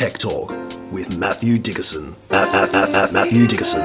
[0.00, 0.48] Tech Talk
[0.90, 2.16] with Matthew Dickerson.
[2.30, 3.82] Matthew Dickerson.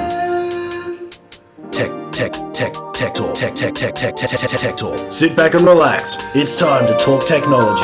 [1.71, 3.35] Tech, tech, tech, tech talk.
[3.35, 5.11] Tech, tech, tech, tech, tech, tech, tech talk.
[5.11, 6.15] Sit back and relax.
[6.33, 7.83] It's time to talk technology.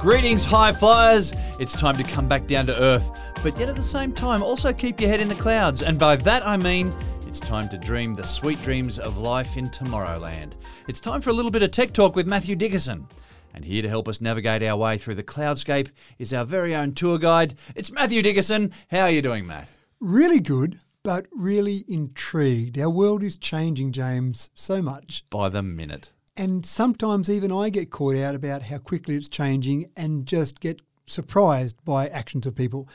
[0.00, 1.32] Greetings, high flyers.
[1.60, 3.12] It's time to come back down to earth,
[3.44, 5.82] but yet at the same time, also keep your head in the clouds.
[5.84, 6.92] And by that I mean,
[7.28, 10.54] it's time to dream the sweet dreams of life in Tomorrowland.
[10.88, 13.06] It's time for a little bit of tech talk with Matthew Dickerson.
[13.54, 16.94] And here to help us navigate our way through the cloudscape is our very own
[16.94, 17.54] tour guide.
[17.74, 18.72] It's Matthew Dickerson.
[18.90, 19.68] How are you doing, Matt?
[20.00, 22.78] Really good, but really intrigued.
[22.78, 25.24] Our world is changing, James, so much.
[25.28, 26.12] By the minute.
[26.36, 30.80] And sometimes even I get caught out about how quickly it's changing and just get
[31.06, 32.88] surprised by actions of people.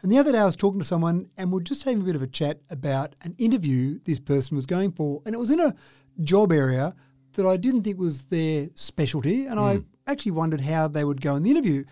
[0.00, 2.04] And the other day I was talking to someone and we are just having a
[2.04, 5.22] bit of a chat about an interview this person was going for.
[5.26, 5.74] And it was in a
[6.22, 6.94] job area
[7.32, 9.46] that I didn't think was their specialty.
[9.46, 9.82] And I hmm.
[10.06, 11.84] Actually wondered how they would go in the interview.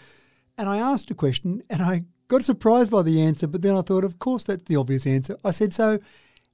[0.58, 3.82] And I asked a question and I got surprised by the answer, but then I
[3.82, 5.36] thought, of course, that's the obvious answer.
[5.44, 5.98] I said, So,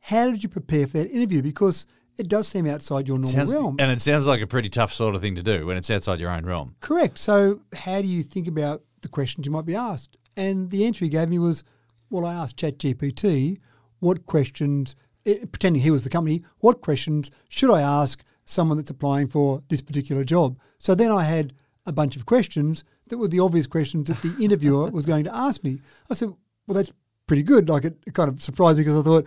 [0.00, 1.42] how did you prepare for that interview?
[1.42, 3.77] Because it does seem outside your normal Sounds- realm.
[3.78, 6.20] and it sounds like a pretty tough sort of thing to do when it's outside
[6.20, 6.74] your own realm.
[6.80, 7.19] Correct.
[7.19, 10.16] So, how do you think about the questions you might be asked?
[10.36, 11.64] And the answer he gave me was,
[12.10, 13.58] Well, I asked ChatGPT
[13.98, 14.94] what questions,
[15.27, 19.62] eh, pretending he was the company, what questions should I ask someone that's applying for
[19.68, 20.58] this particular job?
[20.78, 21.52] So then I had
[21.86, 25.34] a bunch of questions that were the obvious questions that the interviewer was going to
[25.34, 25.80] ask me.
[26.10, 26.34] I said,
[26.66, 26.92] Well, that's
[27.26, 27.69] pretty good.
[27.69, 29.26] Like, it, kind of surprised me because I thought,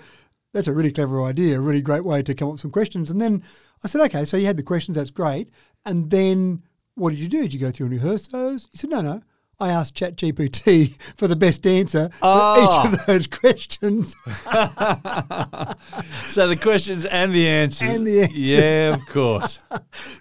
[0.53, 3.09] that's a really clever idea, a really great way to come up with some questions.
[3.09, 3.43] And then
[3.83, 5.49] I said, okay, so you had the questions, that's great.
[5.85, 6.61] And then
[6.95, 7.43] what did you do?
[7.43, 8.67] Did you go through and rehearse those?
[8.71, 9.21] He said, no, no.
[9.61, 12.63] I asked ChatGPT for the best answer for Oh.
[12.63, 14.15] each of those questions.
[16.29, 17.95] So the questions and the answers.
[17.95, 18.37] And the answers.
[18.37, 19.59] Yeah, of course.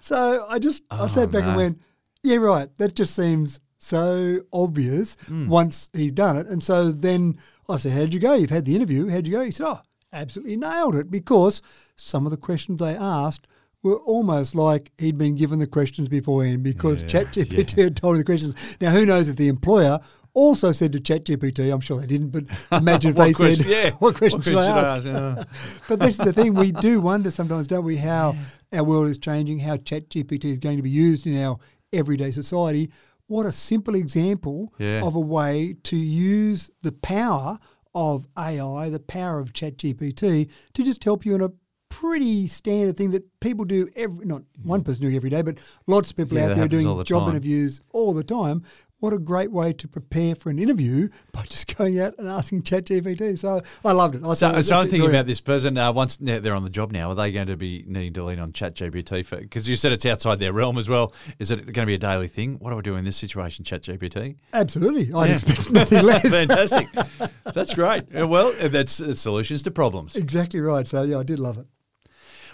[0.01, 1.81] So I just I Oh, sat back and went,
[2.23, 2.69] yeah, right.
[2.77, 5.47] That just seems so obvious Hmm.
[5.47, 6.47] once he's done it.
[6.47, 7.37] And so then
[7.69, 8.33] I said, how did you go?
[8.35, 9.07] You've had the interview.
[9.07, 9.43] How'd you go?
[9.43, 9.79] He said, oh,
[10.13, 11.61] absolutely nailed it because
[11.95, 13.47] some of the questions they asked
[13.83, 18.19] were almost like he'd been given the questions beforehand because Yeah, ChatGPT had told him
[18.19, 18.53] the questions.
[18.79, 19.99] Now, who knows if the employer
[20.33, 23.89] also said to ChatGPT, I'm sure they didn't, but imagine if they question- said, yeah.
[23.99, 25.37] what questions should I question ask?
[25.37, 25.43] Yeah.
[25.89, 28.35] But this is the thing we do wonder sometimes, don't we, how
[28.71, 31.57] our world is changing, how ChatGPT is going to be used in our
[31.91, 32.91] everyday society.
[33.27, 35.01] What a simple example Yeah.
[35.03, 37.57] of a way to use the power
[37.95, 41.49] of AI, the power of ChatGPT, to just help you in a
[41.91, 46.09] pretty standard thing that people do every not one person doing every day, but lots
[46.09, 47.29] of people Yeah, out there doing the job time.
[47.31, 48.63] interviews all the time.
[48.99, 52.61] What a great way to prepare for an interview by just going out and asking
[52.61, 53.37] ChatGPT.
[53.39, 54.23] So I loved it.
[54.23, 55.75] I So, it so I'm thinking about this person.
[55.75, 58.37] Uh, once they're on the job now, are they going to be needing to lean
[58.39, 59.37] on ChatGPT for?
[59.37, 61.13] Because you said it's outside their realm as well.
[61.39, 62.57] Is it going to be a daily thing?
[62.59, 64.35] What do I do in this situation, ChatGPT?
[64.53, 65.11] Absolutely.
[65.15, 65.33] I'd Yeah.
[65.33, 66.21] expect nothing less.
[66.21, 66.87] Fantastic.
[67.55, 68.03] That's great.
[68.13, 70.15] Well, that's, that's solutions to problems.
[70.15, 70.87] exactly right.
[70.87, 71.65] So, yeah, I did love it.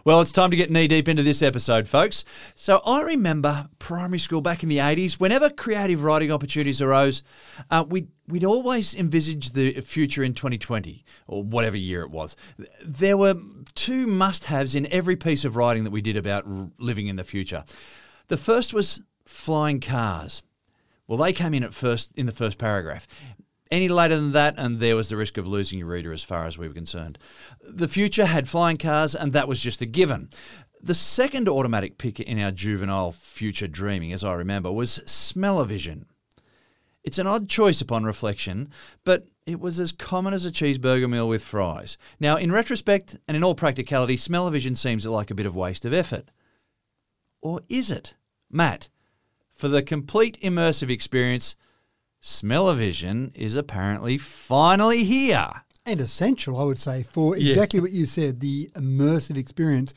[0.08, 2.24] Well, it's time to get knee deep into this episode, folks.
[2.56, 7.24] So, I remember primary school back in the 80s, whenever creative writing opportunities arose,
[7.70, 12.38] uh, we'd, we'd always envisage the future in 2020 or whatever year it was.
[12.86, 13.36] There were
[13.76, 17.18] two must haves in every piece of writing that we did about r- living in
[17.18, 17.66] the future.
[18.30, 20.42] The first was flying cars.
[21.06, 23.08] Well, they came in at first in the first paragraph.
[23.70, 26.46] Any later than that, and there was the risk of losing your reader as far
[26.46, 27.18] as we were concerned.
[27.62, 30.30] The future had flying cars, and that was just a given.
[30.82, 36.06] The second automatic pick in our juvenile future dreaming, as I remember, was smell-o-vision.
[37.04, 38.70] It's an odd choice upon reflection,
[39.04, 41.98] but it was as common as a cheeseburger meal with fries.
[42.20, 45.94] Now, in retrospect and in all practicality, smell-o-vision seems like a bit of waste of
[45.94, 46.30] effort.
[47.42, 48.16] Or is it?
[48.52, 48.90] Matt,
[49.54, 51.56] for the complete immersive experience,
[52.28, 55.50] smell-o-vision is apparently finally here.
[55.86, 57.48] And essential, I would say, for Yeah.
[57.48, 59.94] exactly what you said the immersive experience.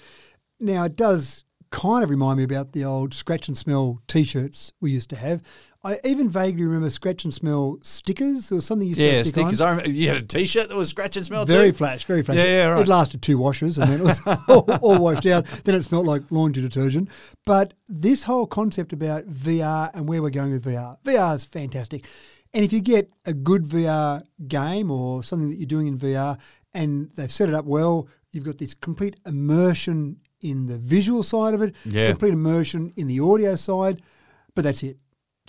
[0.61, 4.71] Now, it does kind of remind me about the old scratch and smell t shirts
[4.81, 5.43] we used to have.
[5.83, 8.51] I even vaguely remember scratch and smell stickers.
[8.51, 9.61] There was something you used Yeah, to stick stickers.
[9.63, 9.67] on.
[9.67, 11.79] I remember, you had a T-shirt that was scratch and smell Very too.
[11.79, 12.37] flash, very flash.
[12.37, 12.83] Yeah, yeah, right.
[12.83, 15.47] It lasted two washes and then it was all, all washed out.
[15.65, 17.09] Then it smelled like laundry detergent.
[17.47, 22.07] But this whole concept about VR and where we're going with VR, VR is fantastic.
[22.53, 26.39] And if you get a good VR game or something that you're doing in VR
[26.75, 31.55] and they've set it up well, you've got this complete immersion in the visual side
[31.55, 32.11] of it, Yeah.
[32.11, 34.03] complete immersion in the audio side,
[34.55, 34.99] but that's it.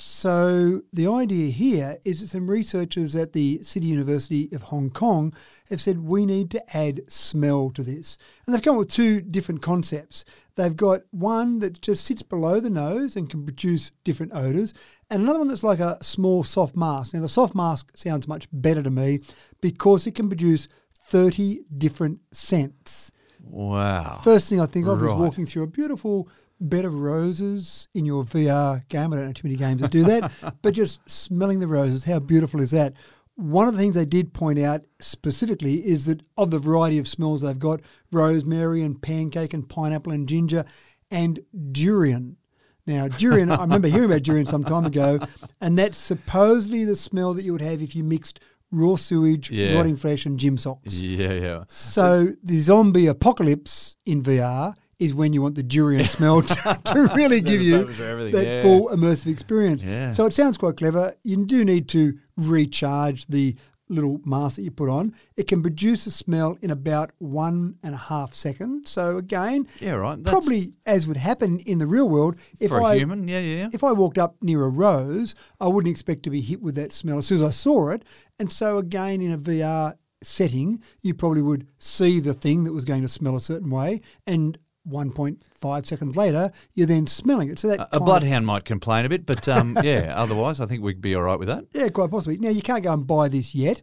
[0.03, 5.31] So the idea here is that some researchers at the City University of Hong Kong
[5.69, 8.17] have said we need to add smell to this.
[8.45, 10.25] And they've come up with two different concepts.
[10.55, 14.73] They've got one that just sits below the nose and can produce different odours,
[15.11, 17.13] and another one that's like a small soft mask.
[17.13, 19.19] Now the soft mask sounds much better to me
[19.61, 23.11] because it can produce 30 different scents.
[23.43, 24.19] Wow.
[24.23, 25.11] First thing I think of Right.
[25.11, 26.29] is walking through a beautiful
[26.59, 29.13] bed of roses in your VR game.
[29.13, 32.19] I don't know too many games that do that, but just smelling the roses, how
[32.19, 32.93] beautiful is that?
[33.35, 37.07] One of the things they did point out specifically is that of the variety of
[37.07, 40.65] smells they've got rosemary and pancake and pineapple and ginger
[41.09, 41.39] and
[41.71, 42.37] durian.
[42.85, 45.19] Now, durian, I remember hearing about durian some time ago,
[45.61, 48.39] and that's supposedly the smell that you would have if you mixed
[48.71, 49.75] raw sewage, Yeah.
[49.75, 51.01] rotting flesh, and gym socks.
[51.01, 51.63] Yeah, yeah.
[51.67, 57.09] So the zombie apocalypse in VR is when you want the durian smell to, to
[57.15, 58.61] really give you purpose of everything, that yeah.
[58.61, 59.83] full immersive experience.
[59.83, 60.11] Yeah.
[60.11, 61.15] So it sounds quite clever.
[61.23, 63.55] You do need to recharge the
[63.91, 65.13] little mask that you put on.
[65.37, 68.89] It can produce a smell in about one and a half seconds.
[68.89, 70.21] So again, Yeah, right.
[70.21, 73.27] That's probably as would happen in the real world, if for a I human.
[73.27, 73.69] Yeah, yeah, yeah.
[73.73, 76.91] if I walked up near a rose, I wouldn't expect to be hit with that
[76.91, 78.03] smell as soon as I saw it.
[78.39, 82.85] And so, again, in a VR setting, you probably would see the thing that was
[82.85, 84.57] going to smell a certain way, and
[84.87, 87.59] 1.5 seconds later, you're then smelling it.
[87.59, 90.81] So that A of- bloodhound might complain a bit, but um, yeah, otherwise I think
[90.83, 91.65] we'd be all right with that.
[91.73, 92.37] Yeah, quite possibly.
[92.37, 93.81] Now, you can't go and buy this yet,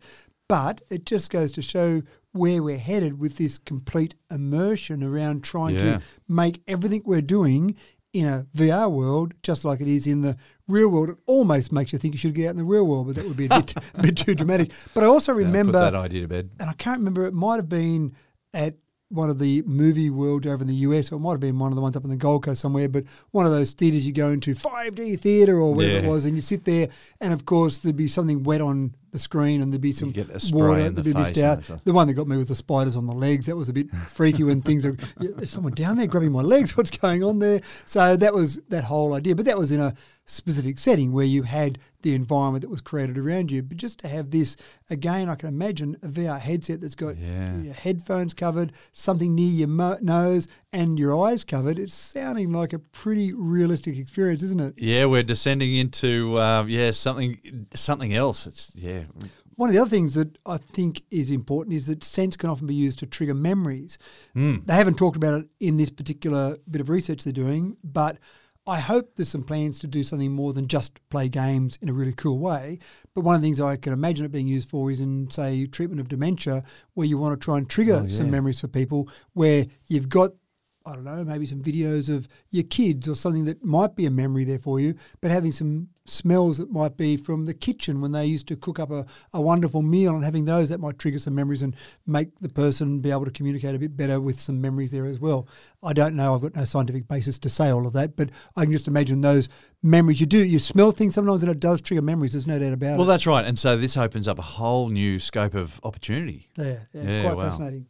[0.49, 2.03] but it just goes to show
[2.33, 5.99] where we're headed with this complete immersion around trying Yeah.
[5.99, 7.75] to make everything we're doing
[8.13, 10.37] in a VR world just like it is in the
[10.67, 11.11] real world.
[11.11, 13.27] It almost makes you think you should get out in the real world, but that
[13.27, 14.73] would be a bit, a bit too dramatic.
[14.95, 16.51] But I also Yeah, remember put that idea to bed.
[16.59, 17.27] and I can't remember.
[17.27, 18.15] It might have been
[18.55, 18.77] at
[19.11, 21.73] one of the movie world over in the US, or it might have been one
[21.73, 22.89] of the ones up in the Gold Coast somewhere.
[22.89, 26.37] But one of those theaters you go into, 5D theater or whatever it was, and
[26.37, 26.89] you sit there,
[27.21, 30.29] and of course there'd be something wet on the screen, and there'd be some get
[30.31, 31.63] a spray water the that'd be missed out.
[31.85, 33.91] The one that got me with the spiders on the legs, that was a bit
[33.91, 34.97] freaky when things are.
[35.41, 36.77] Is someone down there grabbing my legs?
[36.77, 37.61] What's going on there?
[37.85, 39.95] So that was that whole idea, but that was in a
[40.25, 43.63] specific setting where you had the environment that was created around you.
[43.63, 44.57] But just to have this
[44.91, 47.57] again, I can imagine a VR headset that's got Yeah.
[47.63, 51.79] your headphones covered, something near your mo- nose, and your eyes covered.
[51.79, 54.75] It's sounding like a pretty realistic experience, isn't it?
[54.77, 58.47] Yeah, we're descending into uh, yeah something something else.
[58.47, 58.98] It's yeah.
[59.57, 62.69] One of the other things that I think is important is that sense can often
[62.69, 63.99] be used to trigger memories.
[64.35, 64.59] Hmm.
[64.65, 68.19] They haven't talked about it in this particular bit of research they're doing, but
[68.69, 71.93] I hope there's some plans to do something more than just play games in a
[71.93, 72.79] really cool way.
[73.15, 75.65] But one of the things I can imagine it being used for is in, say,
[75.65, 76.63] treatment of dementia,
[76.93, 80.33] where you want to try and trigger Oh, some memories for people where you've got
[80.89, 84.11] I don't know, maybe some videos of your kids or something that might be a
[84.11, 88.13] memory there for you, but having some smells that might be from the kitchen when
[88.13, 89.05] they used to cook up a,
[89.35, 91.77] a wonderful meal and having those that might trigger some memories and
[92.07, 95.21] make the person be able to communicate a bit better with some memories there as
[95.21, 95.47] well.
[95.83, 98.63] I don't know, I've got no scientific basis to say all of that, but I
[98.65, 99.51] can just imagine those
[99.83, 100.21] memories.
[100.21, 102.87] You do, you smell things sometimes and it does trigger memories, there's no doubt about
[102.87, 102.99] Well, it.
[103.01, 103.45] Well, that's right.
[103.45, 106.49] And so this opens up a whole new scope of opportunity.
[106.57, 107.51] Yeah, yeah, Yeah, quite wow.
[107.51, 107.87] fascinating.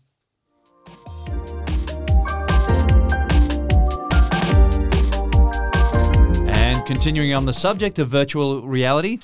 [6.88, 9.18] Continuing on the subject of virtual reality,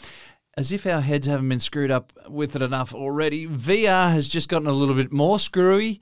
[0.58, 4.50] as if our heads haven't been screwed up with it enough already, VR has just
[4.50, 5.98] gotten a little bit more screwy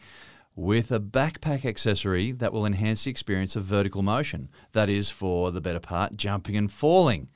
[0.57, 4.49] with a backpack accessory that will enhance the experience of vertical motion.
[4.73, 7.29] That is, for the better part, jumping and falling.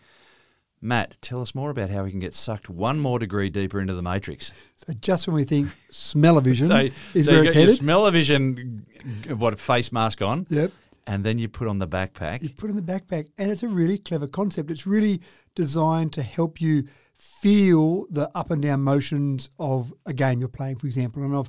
[0.82, 3.94] Matt, tell us more about how we can get sucked one more degree deeper into
[3.94, 4.52] the matrix.
[4.76, 6.76] So just when we think smell-o-vision So,
[7.14, 7.76] is so where you it's headed.
[7.76, 8.86] smell-o-vision,
[9.28, 10.72] what face mask on, Yep.
[11.06, 12.42] And then you put on the backpack.
[12.42, 14.70] You put in the backpack, and it's a really clever concept.
[14.70, 15.20] It's really
[15.54, 16.84] designed to help you
[17.14, 21.22] feel the up and down motions of a game you're playing, for example.
[21.22, 21.48] And I've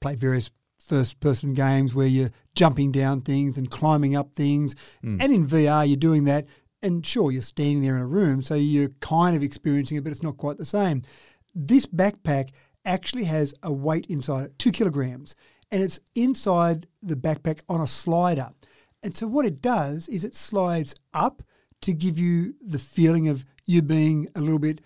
[0.00, 4.74] played various first person games where you're jumping down things and climbing up things.
[5.02, 5.20] Hmm.
[5.20, 6.46] And in VR, you're doing that.
[6.82, 10.10] And sure, you're standing there in a room, so you're kind of experiencing it, but
[10.10, 11.02] it's not quite the same.
[11.54, 12.50] This backpack
[12.84, 15.34] actually has a weight inside it, two kilograms,
[15.72, 18.50] and it's inside the backpack on a slider.
[19.02, 21.42] And so what it does is it slides up
[21.82, 24.80] to give you the feeling of you being a little bit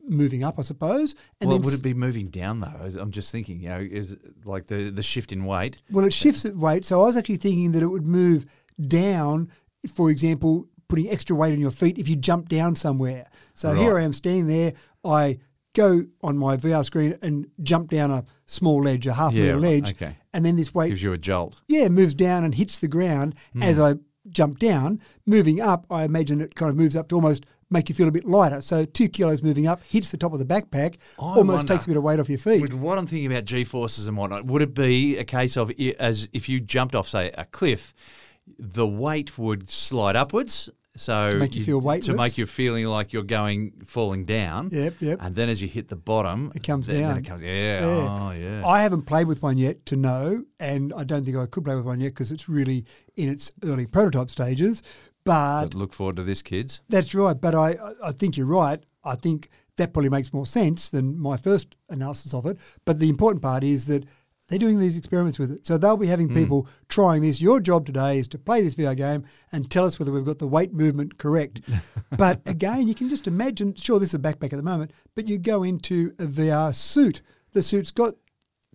[0.00, 1.14] moving up, I suppose.
[1.40, 3.00] And well, would it be moving down though?
[3.00, 5.82] I'm just thinking, you know, is like the the shift in weight.
[5.90, 6.84] Well, it shifts its weight.
[6.84, 8.46] So I was actually thinking that it would move
[8.80, 9.50] down,
[9.94, 13.26] for example, putting extra weight on your feet if you jump down somewhere.
[13.54, 14.72] So here I am standing there.
[15.04, 15.38] I
[15.74, 19.90] go on my VR screen and jump down a small ledge, a half meter ledge.
[19.92, 20.16] Okay.
[20.32, 21.60] And then this weight Gives you a jolt.
[21.68, 23.62] yeah, moves down and hits the ground Hmm.
[23.62, 23.94] as I
[24.30, 25.00] jump down.
[25.26, 28.12] Moving up, I imagine it kind of moves up to almost make you feel a
[28.12, 28.60] bit lighter.
[28.62, 31.84] So two kilos moving up hits the top of the backpack, I almost wonder- takes
[31.84, 32.62] a bit of weight off your feet.
[32.62, 35.70] With what I'm thinking about G forces and whatnot, would it be a case of
[35.98, 37.92] as if you jumped off, say, a cliff,
[38.58, 42.86] the weight would slide upwards, so to make you feel weightless, to make you feeling
[42.86, 44.68] like you're going falling down.
[44.70, 45.18] Yep, yep.
[45.22, 47.18] And then as you hit the bottom, It comes then, then down.
[47.18, 48.66] it comes, yeah, oh yeah.
[48.66, 51.74] I haven't played with one yet to know, and I don't think I could play
[51.74, 52.84] with one yet because it's really
[53.16, 54.82] in its early prototype stages.
[55.24, 56.80] But But look forward to this, kids.
[56.88, 58.82] That's right, but I, I think you're right.
[59.04, 62.58] I think that probably makes more sense than my first analysis of it.
[62.84, 64.04] But the important part is that
[64.48, 65.66] they're doing these experiments with it.
[65.66, 66.34] So they'll be having hmm.
[66.34, 67.40] people trying this.
[67.40, 70.38] Your job today is to play this VR game and tell us whether we've got
[70.38, 71.60] the weight movement correct.
[72.16, 75.28] but again, you can just imagine, sure, this is a backpack at the moment, but
[75.28, 77.22] you go into a VR suit.
[77.52, 78.14] The suit's got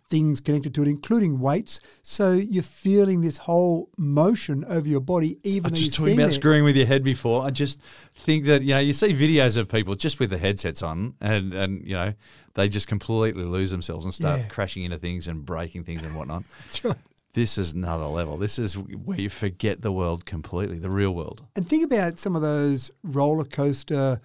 [0.10, 1.79] things connected to it, including weights.
[2.03, 6.19] So you're feeling this whole motion over your body, even I was just you're talking
[6.19, 6.39] about there.
[6.39, 7.43] screwing with your head before.
[7.43, 7.79] I just
[8.15, 11.53] think that you know you see videos of people just with the headsets on, and
[11.53, 12.13] and you know
[12.53, 14.48] they just completely lose themselves and start Yeah.
[14.48, 16.43] crashing into things and breaking things and whatnot.
[16.83, 16.95] Right.
[17.33, 18.38] This is another level.
[18.38, 21.43] This is where you forget the world completely, the real world.
[21.55, 24.22] And think about some of those roller coaster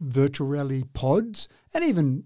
[0.00, 2.24] virtual reality pods and even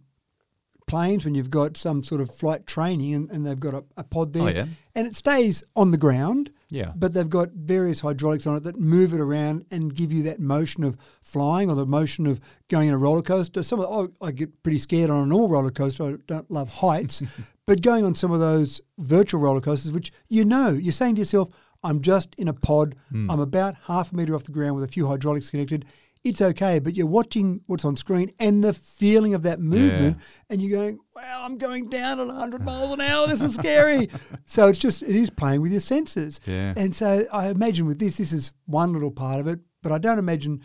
[0.92, 4.04] planes when you've got some sort of flight training and, and they've got a, a
[4.04, 4.42] pod there.
[4.42, 4.66] Oh, yeah.
[4.94, 6.52] And it stays on the ground.
[6.68, 6.92] Yeah.
[6.94, 10.38] But they've got various hydraulics on it that move it around and give you that
[10.38, 13.62] motion of flying or the motion of going in a roller coaster.
[13.62, 16.04] Some of oh, I get pretty scared on a normal roller coaster.
[16.04, 17.22] I don't love heights,
[17.66, 21.20] but going on some of those virtual roller coasters, which you know, you're saying to
[21.20, 21.48] yourself,
[21.82, 22.96] "I'm just in a pod.
[23.08, 23.30] Hmm.
[23.30, 25.86] I'm about half a meter off the ground with a few hydraulics connected."
[26.24, 30.62] It's okay, but you're watching what's on screen and the feeling of that movement, and
[30.62, 33.26] you're going, "Wow, I'm going down at 100 miles an hour.
[33.26, 34.08] This is scary."
[34.44, 36.40] so it's just it is playing with your senses.
[36.46, 36.74] Yeah.
[36.76, 39.98] And so I imagine with this, this is one little part of it, but I
[39.98, 40.62] don't imagine,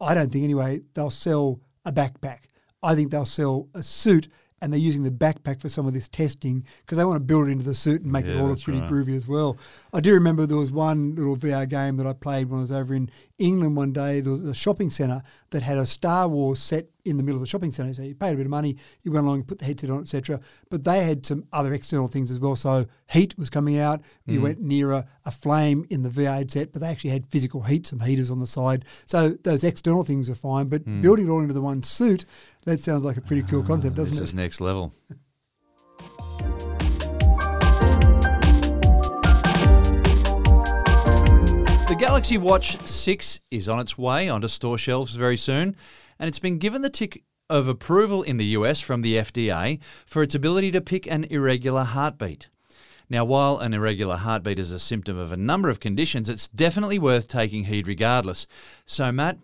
[0.00, 2.40] I don't think anyway, they'll sell a backpack.
[2.82, 4.26] I think they'll sell a suit
[4.62, 7.48] and they're using the backpack for some of this testing because they want to build
[7.48, 8.88] it into the suit and make it all look pretty right.
[8.88, 9.58] groovy as well.
[9.92, 12.72] I do remember there was one little VR game that I played when I was
[12.72, 14.20] over in England one day.
[14.20, 17.40] There was a shopping centre that had a Star Wars set in the middle of
[17.40, 17.92] the shopping centre.
[17.94, 20.40] So you paid a bit of money, you went along, put the headset on, etc.
[20.70, 22.54] But they had some other external things as well.
[22.56, 24.00] So heat was coming out.
[24.26, 24.42] You Mm.
[24.42, 27.86] went near a, a flame in the VR headset, but they actually had physical heat,
[27.86, 28.84] some heaters on the side.
[29.06, 30.68] So those external things are fine.
[30.68, 32.24] But building it all into the one suit,
[32.64, 34.20] that sounds like a pretty cool concept, doesn't it?
[34.20, 34.32] This it?
[34.32, 34.92] is next level.
[41.88, 45.76] The Galaxy Watch 6 is on its way onto store shelves very soon,
[46.22, 50.22] and it's been given the tick of approval in the US from the FDA for
[50.22, 52.48] its ability to pick an irregular heartbeat.
[53.10, 57.00] Now, while an irregular heartbeat is a symptom of a number of conditions, it's definitely
[57.00, 58.46] worth taking heed regardless.
[58.86, 59.38] So, Matt,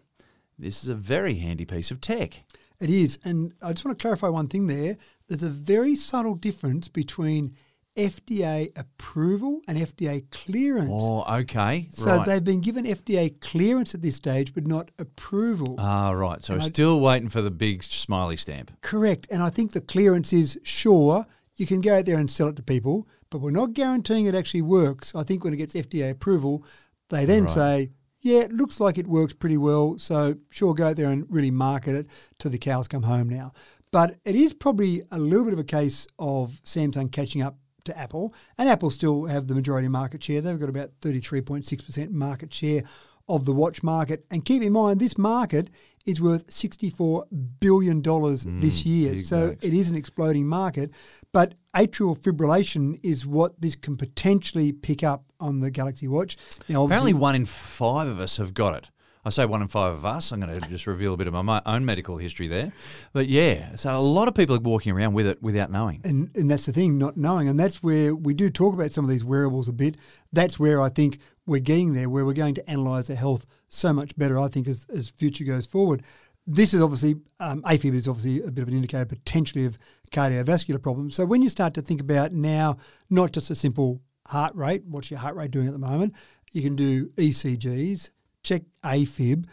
[0.56, 2.44] this is a very handy piece of tech.
[2.80, 3.18] It is.
[3.24, 4.98] And I just want to clarify one thing there.
[5.26, 7.56] There's a very subtle difference between
[7.98, 10.88] FDA approval and FDA clearance.
[10.92, 11.88] Oh, okay.
[11.90, 12.26] so right.
[12.26, 15.74] they've been given FDA clearance at this stage, but not approval.
[15.78, 16.42] Ah, right.
[16.42, 18.70] So And we're I- still waiting for the big smiley stamp.
[18.80, 19.26] Correct.
[19.30, 21.26] And I think the clearance is sure,
[21.56, 24.34] you can go out there and sell it to people, but we're not guaranteeing it
[24.34, 25.14] actually works.
[25.14, 26.64] I think when it gets FDA approval,
[27.10, 27.50] they then Right.
[27.50, 27.90] say,
[28.20, 29.98] yeah, it looks like it works pretty well.
[29.98, 32.06] So sure, go out there and really market it
[32.38, 33.52] till the cows come home now.
[33.90, 37.96] But it is probably a little bit of a case of Samsung catching up to
[37.96, 40.40] Apple, and Apple still have the majority market share.
[40.40, 42.82] They've got about 33.6% market share
[43.28, 44.24] of the watch market.
[44.30, 45.70] And keep in mind, this market
[46.06, 47.24] is worth $64
[47.60, 49.18] billion mm, this year.
[49.18, 50.90] So it is an exploding market.
[51.32, 56.38] But atrial fibrillation is what this can potentially pick up on the Galaxy Watch.
[56.68, 58.90] Now, Apparently, one in five of us have got it.
[59.28, 60.32] I say one in five of us.
[60.32, 62.72] I'm going to just reveal a bit of my own medical history there.
[63.12, 66.00] But yeah, so a lot of people are walking around with it without knowing.
[66.04, 67.46] and, and that's the thing, not knowing.
[67.46, 69.98] And that's where we do talk about some of these wearables a bit.
[70.32, 73.92] That's where I think we're getting there, where we're going to analyse our health so
[73.92, 76.02] much better, I think, as, as future goes forward.
[76.46, 79.76] This is obviously, um, AFib is obviously a bit of an indicator potentially of
[80.10, 81.14] cardiovascular problems.
[81.14, 82.78] So when you start to think about now,
[83.10, 86.14] not just a simple heart rate, what's your heart rate doing at the moment,
[86.50, 88.10] you can do ECGs,
[88.48, 89.46] check AFib.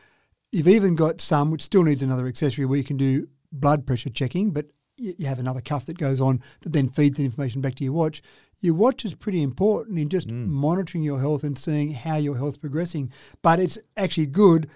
[0.51, 4.09] You've even got some, which still needs another accessory, where you can do blood pressure
[4.09, 7.75] checking, but you have another cuff that goes on that then feeds the information back
[7.75, 8.21] to your watch.
[8.59, 10.47] Your watch is pretty important in just mm.
[10.47, 13.11] monitoring your health and seeing how your health's progressing.
[13.41, 14.69] But it's actually good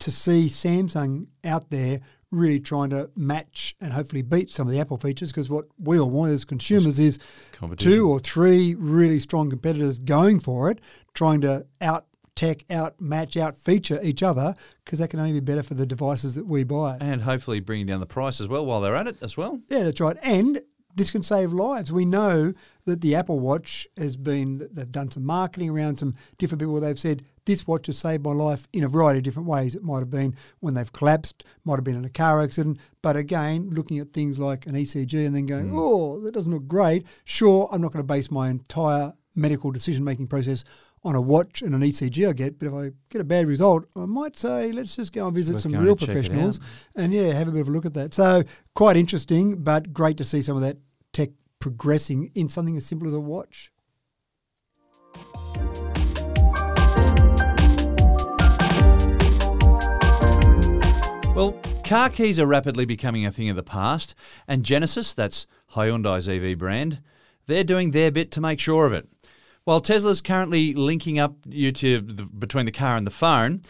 [0.00, 2.00] to see Samsung out there
[2.32, 5.98] really trying to match and hopefully beat some of the Apple features because what we
[5.98, 7.18] all want as consumers is
[7.76, 10.80] two or three really strong competitors going for it,
[11.14, 12.06] trying to out
[12.40, 15.84] tech out match out feature each other because that can only be better for the
[15.84, 16.96] devices that we buy.
[16.98, 19.60] And hopefully bringing down the price as well while they're at it as well.
[19.68, 20.16] Yeah, that's right.
[20.22, 20.62] And
[20.96, 21.92] this can save lives.
[21.92, 22.54] We know
[22.86, 26.98] that the Apple Watch has been, they've done some marketing around some different people they've
[26.98, 29.74] said, this watch has saved my life in a variety of different ways.
[29.74, 32.78] It might have been when they've collapsed, might have been in a car accident.
[33.02, 35.78] But again, looking at things like an ECG and then going, mm.
[35.78, 37.06] oh, that doesn't look great.
[37.24, 40.64] Sure, I'm not going to base my entire medical decision making process
[41.02, 43.86] on a watch and an ECG I get, but if I get a bad result,
[43.96, 46.60] I might say, let's just go and visit Let's some real professionals
[46.94, 48.12] and yeah, have a bit of a look at that.
[48.12, 48.42] So
[48.74, 50.76] quite interesting, but great to see some of that
[51.12, 53.72] tech progressing in something as simple as a watch.
[61.34, 64.14] Well, car keys are rapidly becoming a thing of the past,
[64.46, 67.00] and Genesis, that's Hyundai's EV brand,
[67.46, 69.08] they're doing their bit to make sure of it.
[69.70, 73.62] While Tesla's currently linking up you to the, between the car and the phone,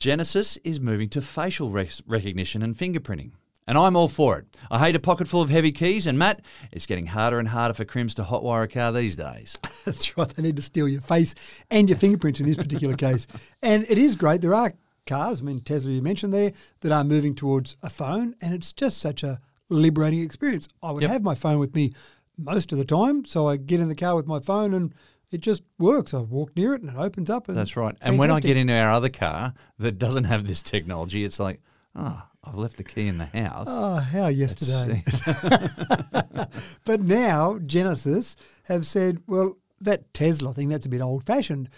[0.00, 3.30] Genesis is moving to facial rec- recognition and fingerprinting.
[3.68, 4.46] And I'm all for it.
[4.68, 6.40] I hate a pocket full of heavy keys, and Matt,
[6.72, 9.60] it's getting harder and harder for crims to hotwire a car these days.
[9.84, 10.28] That's right.
[10.28, 11.36] They need to steal your face
[11.70, 13.28] and your fingerprints in this particular case.
[13.62, 14.40] And it is great.
[14.40, 14.72] There are
[15.06, 16.50] cars, I mean, Tesla you mentioned there,
[16.80, 19.38] that are moving towards a phone, and it's just such a
[19.68, 20.66] liberating experience.
[20.82, 21.12] I would Yep.
[21.12, 21.94] have my phone with me
[22.36, 24.92] most of the time, so I get in the car with my phone and
[25.32, 26.14] it just works.
[26.14, 27.48] I walk near it and it opens up.
[27.48, 27.96] And That's right.
[28.00, 31.60] And when I get into our other car that doesn't have this technology, it's like,
[31.96, 33.66] oh, I've left the key in the house.
[33.68, 35.02] Oh, how yesterday.
[36.84, 41.68] But now Genesis have said, well, that Tesla thing, that's a bit old fashioned.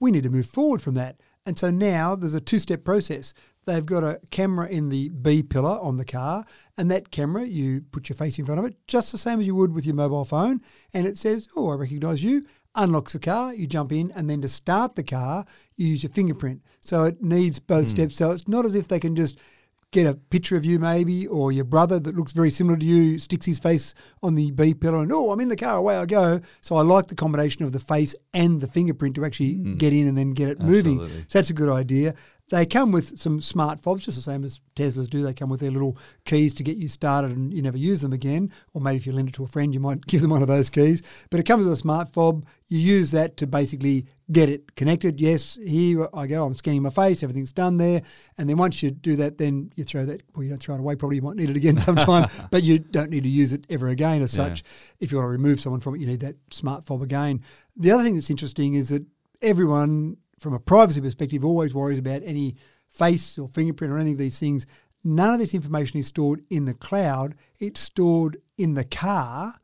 [0.00, 1.20] We need to move forward from that.
[1.46, 3.32] And so now there's a two step process.
[3.64, 6.44] They've got a camera in the B pillar on the car,
[6.76, 9.46] and that camera, you put your face in front of it, just the same as
[9.46, 10.62] you would with your mobile phone,
[10.94, 12.46] and it says, Oh, I recognise you.
[12.80, 15.44] Unlocks the car, you jump in, and then to start the car,
[15.74, 16.62] you use your fingerprint.
[16.80, 17.90] So it needs both hmm.
[17.90, 18.16] steps.
[18.16, 19.36] So it's not as if they can just
[19.90, 23.18] get a picture of you maybe or your brother that looks very similar to you
[23.18, 26.04] sticks his face on the B pillar and oh I'm in the car away I
[26.04, 26.40] go.
[26.60, 29.74] So I like the combination of the face and the fingerprint to actually hmm.
[29.76, 31.06] get in and then get it moving.
[31.06, 32.14] So that's a good idea
[32.50, 35.22] they come with some smart fobs just the same as Teslas do.
[35.22, 38.12] They come with their little keys to get you started and you never use them
[38.12, 38.50] again.
[38.72, 40.48] Or maybe if you lend it to a friend you might give them one of
[40.48, 41.02] those keys.
[41.30, 42.46] But it comes with a smart fob.
[42.68, 45.20] You use that to basically get it connected.
[45.20, 48.02] Yes here I go I'm scanning my face everything's done there.
[48.38, 50.80] And then once you do that then you throw that well you don't throw it
[50.80, 53.64] away probably you might need it again sometime but you don't need to use it
[53.68, 54.62] ever again as such.
[55.00, 57.42] If you want to remove someone from it you need that smart fob again.
[57.76, 59.04] The other thing that's interesting is that
[59.42, 62.54] everyone from a privacy perspective always worries about any
[62.88, 64.66] face or fingerprint or any of these things
[65.04, 69.54] none of this information is stored in the cloud it's stored in the car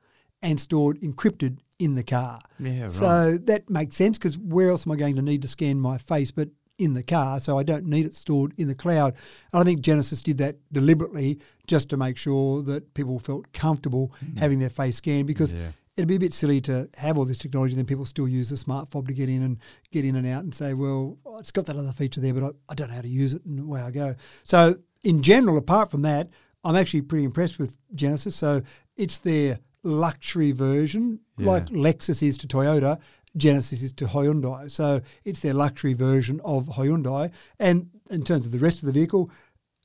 [0.43, 2.91] and stored encrypted in the car Yeah, right.
[2.91, 5.99] so that makes sense because where else am I going to need to scan my
[5.99, 7.39] face but in the car?
[7.39, 9.15] So I don't need it stored in the cloud.
[9.53, 14.13] And I think Genesis did that deliberately just to make sure that people felt comfortable
[14.39, 15.59] having their face scanned because Mm.
[15.61, 15.69] Yeah.
[15.96, 18.50] It'd be a bit silly to have all this technology and then people still use
[18.50, 19.59] the smart fob to get in and
[19.92, 22.48] get in and out and say, well, it's got that other feature there, but I,
[22.70, 24.14] I don't know how to use it and away I go.
[24.42, 26.28] So in general, apart from that,
[26.64, 28.35] I'm actually pretty impressed with Genesis.
[28.35, 28.62] So
[28.96, 31.46] it's their luxury version, Yeah.
[31.50, 32.98] like Lexus is to Toyota,
[33.37, 34.70] Genesis is to Hyundai.
[34.70, 37.30] So it's their luxury version of Hyundai.
[37.59, 39.30] And in terms of the rest of the vehicle,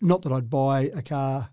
[0.01, 1.49] not that I'd buy a car.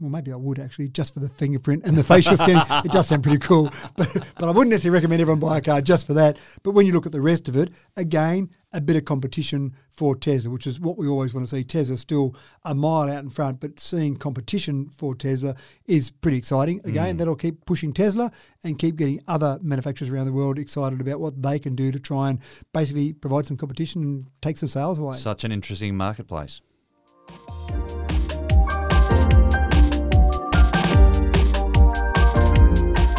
[0.00, 2.64] Well, maybe I would actually, just for the fingerprint and the facial scanning.
[2.84, 5.80] It does sound pretty cool, but, but I wouldn't necessarily recommend everyone buy a car
[5.80, 6.38] just for that.
[6.62, 10.16] But when you look at the rest of it, again, a bit of competition for
[10.16, 11.62] Tesla, which is what we always want to see.
[11.62, 15.54] Tesla still a mile out in front, but seeing competition for Tesla
[15.86, 16.80] is pretty exciting.
[16.84, 17.18] Again, mm.
[17.18, 18.32] that'll keep pushing Tesla
[18.64, 22.00] and keep getting other manufacturers around the world excited about what they can do to
[22.00, 22.40] try and
[22.72, 25.16] basically provide some competition and take some sales away.
[25.16, 26.60] Such an interesting marketplace.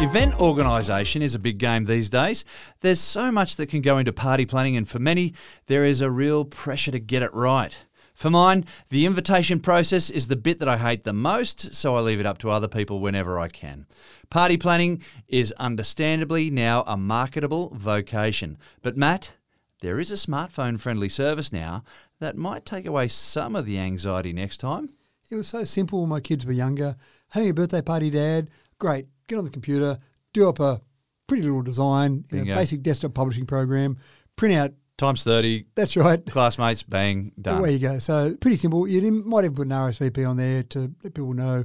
[0.06, 2.44] Event organisation is a big game these days.
[2.80, 5.34] There's so much that can go into party planning, and for many,
[5.66, 7.84] there is a real pressure to get it right.
[8.14, 12.00] For mine, the invitation process is the bit that I hate the most, so I
[12.00, 13.84] leave it up to other people whenever I can.
[14.30, 18.58] Party planning is understandably now a marketable vocation.
[18.82, 19.32] But, Matt,
[19.80, 21.82] there is a smartphone friendly service now
[22.20, 24.88] that might take away some of the anxiety next time.
[25.28, 26.94] It was so simple when my kids were younger.
[27.30, 29.08] Having a birthday party, Dad, great.
[29.28, 29.98] Get on the computer,
[30.32, 30.80] do up a
[31.26, 33.98] pretty little design in a basic desktop publishing program,
[34.36, 34.72] print out.
[34.98, 36.24] Times 30, That's right.
[36.24, 37.58] classmates, bang, done.
[37.58, 37.98] Away you go.
[37.98, 38.88] So pretty simple.
[38.88, 41.64] You might even put an RSVP on there to let people know,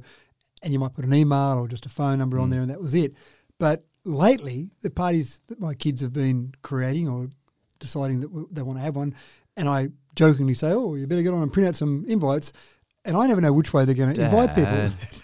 [0.62, 2.52] and you might put an email or just a phone number on mm.
[2.52, 3.14] there, and that was it.
[3.58, 7.30] But lately, the parties that my kids have been creating or
[7.80, 9.16] deciding that they want to have one,
[9.56, 12.52] and I jokingly say, "Oh, you better get on and print out some invites."
[13.04, 14.74] And I never know which way they're going to invite people.
[14.74, 15.18] It.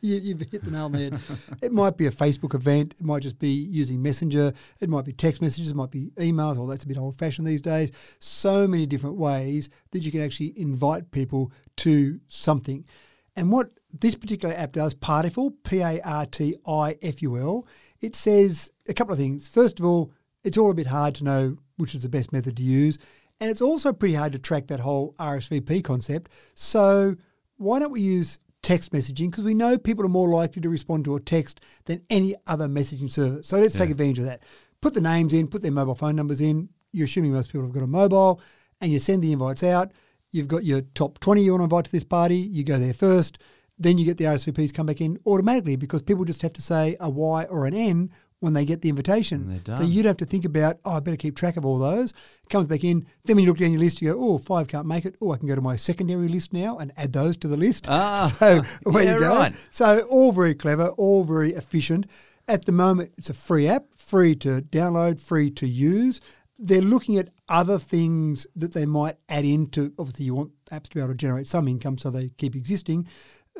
[0.00, 1.20] You, you've hit the nail on the head.
[1.62, 2.96] it might be a Facebook event.
[2.98, 4.52] It might just be using Messenger.
[4.80, 5.70] It might be text messages.
[5.70, 6.56] It might be emails.
[6.56, 7.92] Well, that's a bit old fashioned these days.
[8.18, 12.86] So many different ways that you can actually invite people to something.
[13.36, 17.68] And what this particular app does, Partiful, P A R T I F U L,
[18.00, 19.46] it says a couple of things.
[19.46, 22.56] First of all, it's all a bit hard to know which is the best method
[22.56, 22.98] to use.
[23.40, 26.30] And it's also pretty hard to track that whole RSVP concept.
[26.54, 27.16] So
[27.56, 29.30] why don't we use text messaging?
[29.30, 32.66] Because we know people are more likely to respond to a text than any other
[32.66, 33.46] messaging service.
[33.46, 34.42] So let's take advantage of that.
[34.80, 36.68] Put the names in, put their mobile phone numbers in.
[36.92, 38.40] You're assuming most people have got a mobile,
[38.80, 39.92] and you send the invites out.
[40.30, 42.36] You've got your top 20 you want to invite to this party.
[42.36, 43.38] You go there first.
[43.78, 46.96] Then you get the RSVPs come back in automatically because people just have to say
[46.98, 49.46] a Y or an N when they get the invitation.
[49.76, 52.10] So you'd have to think about, oh, I better keep track of all those.
[52.10, 53.06] It comes back in.
[53.24, 55.16] Then when you look down your list, you go, oh, five can't make it.
[55.22, 57.86] Oh, I can go to my secondary list now and add those to the list.
[57.88, 59.36] Ah, so away yeah, you go.
[59.36, 59.54] right.
[59.70, 62.06] So all very clever, all very efficient.
[62.48, 66.20] At the moment, it's a free app, free to download, free to use.
[66.58, 69.92] They're looking at other things that they might add into.
[69.98, 73.08] Obviously, you want apps to be able to generate some income, so they keep existing.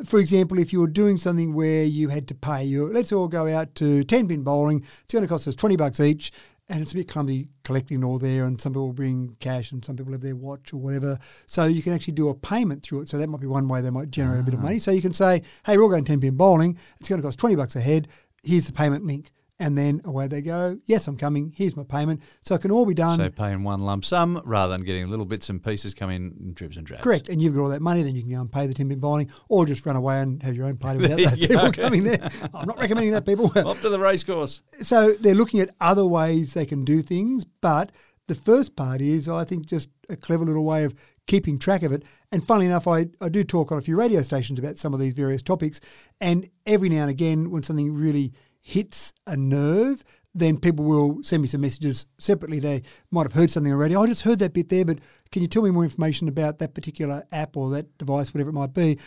[0.05, 3.29] For example, if you were doing something where you had to pay, you let's all
[3.29, 4.85] go out to ten pin bowling.
[5.05, 6.33] It's going to cost us twenty bucks each,
[6.69, 8.45] and it's a bit clumsy collecting all there.
[8.45, 11.19] And some people bring cash, and some people have their watch or whatever.
[11.47, 13.09] So you can actually do a payment through it.
[13.09, 14.65] So that might be one way they might generate a bit of ah.
[14.65, 14.81] money.
[14.81, 16.77] So you can say, "Hey, we're all going ten pin bowling.
[17.01, 18.09] It's going to cost twenty bucks a head.
[18.43, 20.79] Here's the payment link." And then away they go.
[20.85, 21.53] Yes, I'm coming.
[21.57, 22.23] Here's my payment.
[22.43, 23.19] So it can all be done.
[23.19, 26.77] So paying one lump sum rather than getting little bits and pieces coming in dribs
[26.77, 27.03] and drabs.
[27.03, 27.31] Correct.
[27.31, 29.31] And you've got all that money, then you can go and pay the 10 pin
[29.49, 31.73] or just run away and have your own party without those people go.
[31.73, 32.31] coming there.
[32.55, 33.47] I'm not recommending that, people.
[33.67, 34.61] Off to the racecourse.
[34.81, 37.93] so they're looking at other ways they can do things, but
[38.29, 40.95] the first part is, I think, just a clever little way of
[41.27, 42.03] keeping track of it.
[42.33, 45.01] And funnily enough, I, I do talk on a few radio stations about some of
[45.01, 45.81] these various topics.
[46.21, 48.33] And every now and again, when something really
[48.67, 50.03] hits a nerve,
[50.35, 52.59] then people will send me some messages separately.
[52.59, 53.95] They might have heard something already.
[53.95, 54.99] "Oh, I just heard that bit there, but
[55.31, 58.55] can you tell me more information about that particular app or that device, whatever it
[58.55, 58.99] might be?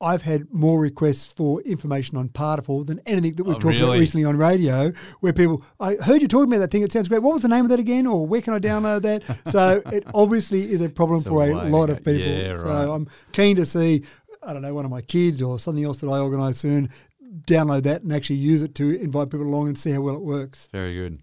[0.00, 3.98] I've had more requests for information on Partiful than anything that we've Oh, talked about
[3.98, 6.82] recently on radio, where people, I heard you talking about that thing.
[6.82, 7.20] It sounds great.
[7.22, 8.06] What was the name of that again?
[8.06, 9.24] Or where can I download that?
[9.52, 12.22] so it obviously is a problem for a lot of people.
[12.22, 12.88] Yeah, so right.
[12.94, 14.04] I'm keen to see,
[14.42, 16.88] I don't know, one of my kids or something else that I organise soon,
[17.30, 20.22] download that and actually use it to invite people along and see how well it
[20.22, 20.68] works.
[20.72, 21.20] Very good.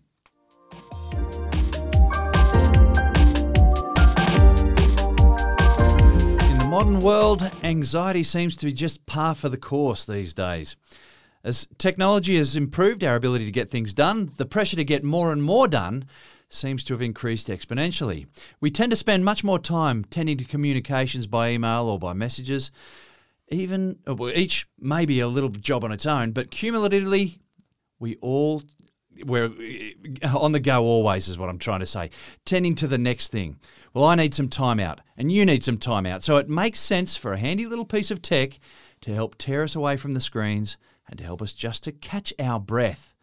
[6.50, 10.76] In the modern world, anxiety seems to be just par for the course these days.
[11.44, 15.32] As technology has improved our ability to get things done, the pressure to get more
[15.32, 16.06] and more done
[16.50, 18.28] seems to have increased exponentially.
[18.60, 22.72] We tend to spend much more time tending to communications by email or by messages.
[23.50, 27.40] Even uh, each may be a little job on its own, but cumulatively,
[28.00, 28.62] we all
[29.26, 29.52] we're
[30.24, 32.10] uh, on the go always is what I'm trying to say.
[32.46, 33.58] Tending to the next thing.
[33.94, 36.24] Well, I need some time out and you need some time out.
[36.24, 38.60] So it makes sense for a handy little piece of tech
[39.02, 42.34] to help tear us away from the screens and to help us just to catch
[42.40, 43.14] our breath.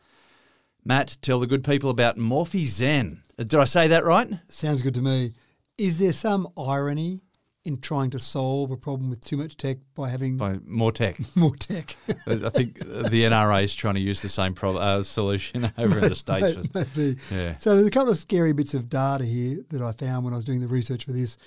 [0.85, 3.23] Matt, tell the good people about Morphée Zen.
[3.39, 4.29] Uh, Did I say that right?
[4.49, 5.33] Sounds good to me.
[5.79, 7.23] Is there some irony
[7.65, 11.17] in trying to solve a problem with too much tech by having By more tech.
[11.35, 11.97] more tech?
[12.27, 16.09] I think the NRA is trying to use the same pro- uh, solution over in
[16.11, 16.57] the States.
[16.75, 17.19] May- Maybe.
[17.31, 17.57] Yeah.
[17.57, 20.37] So there's a couple of scary bits of data here that I found when I
[20.37, 21.39] was doing the research for this.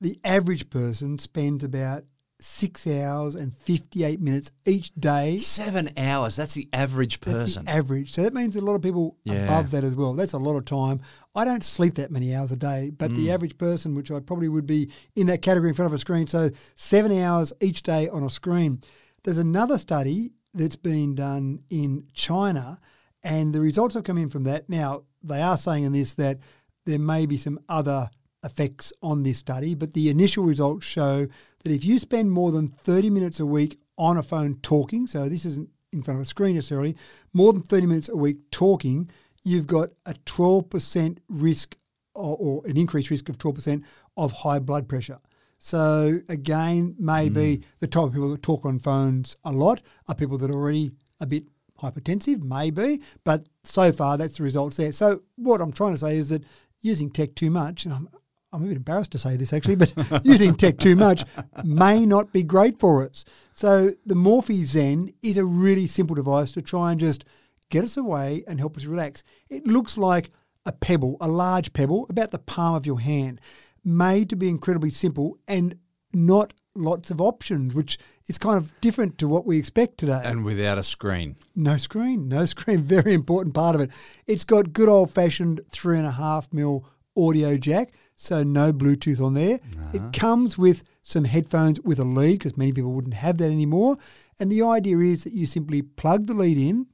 [0.00, 2.04] The average person spends about
[2.42, 5.38] six hours and 58 minutes each day.
[5.38, 6.36] Seven hours.
[6.36, 7.64] That's the average That's person.
[7.64, 8.12] the average.
[8.12, 9.44] So that means a lot of people Yeah.
[9.44, 10.14] above that as well.
[10.14, 11.00] That's a lot of time.
[11.34, 13.16] I don't sleep that many hours a day, but Mm.
[13.16, 15.98] the average person, which I probably would be in that category in front of a
[15.98, 18.80] screen, so seven hours each day on a screen.
[19.24, 22.80] There's another study that's been done in China,
[23.22, 24.68] and the results have come in from that.
[24.68, 26.40] Now, they are saying in this that
[26.86, 28.10] there may be some other
[28.44, 31.26] effects on this study, but the initial results show
[31.62, 35.28] that if you spend more than 30 minutes a week on a phone talking, so
[35.28, 36.96] this isn't in front of a screen necessarily,
[37.32, 39.08] more than 30 minutes a week talking,
[39.44, 41.76] you've got a 12% risk
[42.14, 43.82] or, or an increased risk of 12%
[44.16, 45.18] of high blood pressure.
[45.58, 47.62] So again, maybe hmm.
[47.78, 50.90] the type of people that talk on phones a lot are people that are already
[51.20, 51.44] a bit
[51.80, 54.92] hypertensive, maybe, but so far that's the results there.
[54.92, 56.44] So what I'm trying to say is that
[56.80, 58.08] using tech too much, and I'm,
[58.52, 59.92] I'm a bit embarrassed to say this actually, but
[60.24, 61.24] using tech too much
[61.64, 63.24] may not be great for us.
[63.54, 67.24] So the Morphée Zen is a really simple device to try and just
[67.70, 69.24] get us away and help us relax.
[69.48, 70.30] It looks like
[70.66, 73.40] a pebble, a large pebble, about the palm of your hand,
[73.84, 75.76] made to be incredibly simple and
[76.12, 80.20] not lots of options, which is kind of different to what we expect today.
[80.22, 81.36] And without a screen.
[81.54, 82.82] No screen, no screen.
[82.82, 83.90] Very important part of it.
[84.26, 86.86] It's got good old fashioned three and a half mil
[87.16, 89.58] audio jack, so no Bluetooth on there.
[89.92, 93.96] It comes with some headphones with a lead because many people wouldn't have that anymore.
[94.38, 96.86] And the idea is that you simply plug the lead in,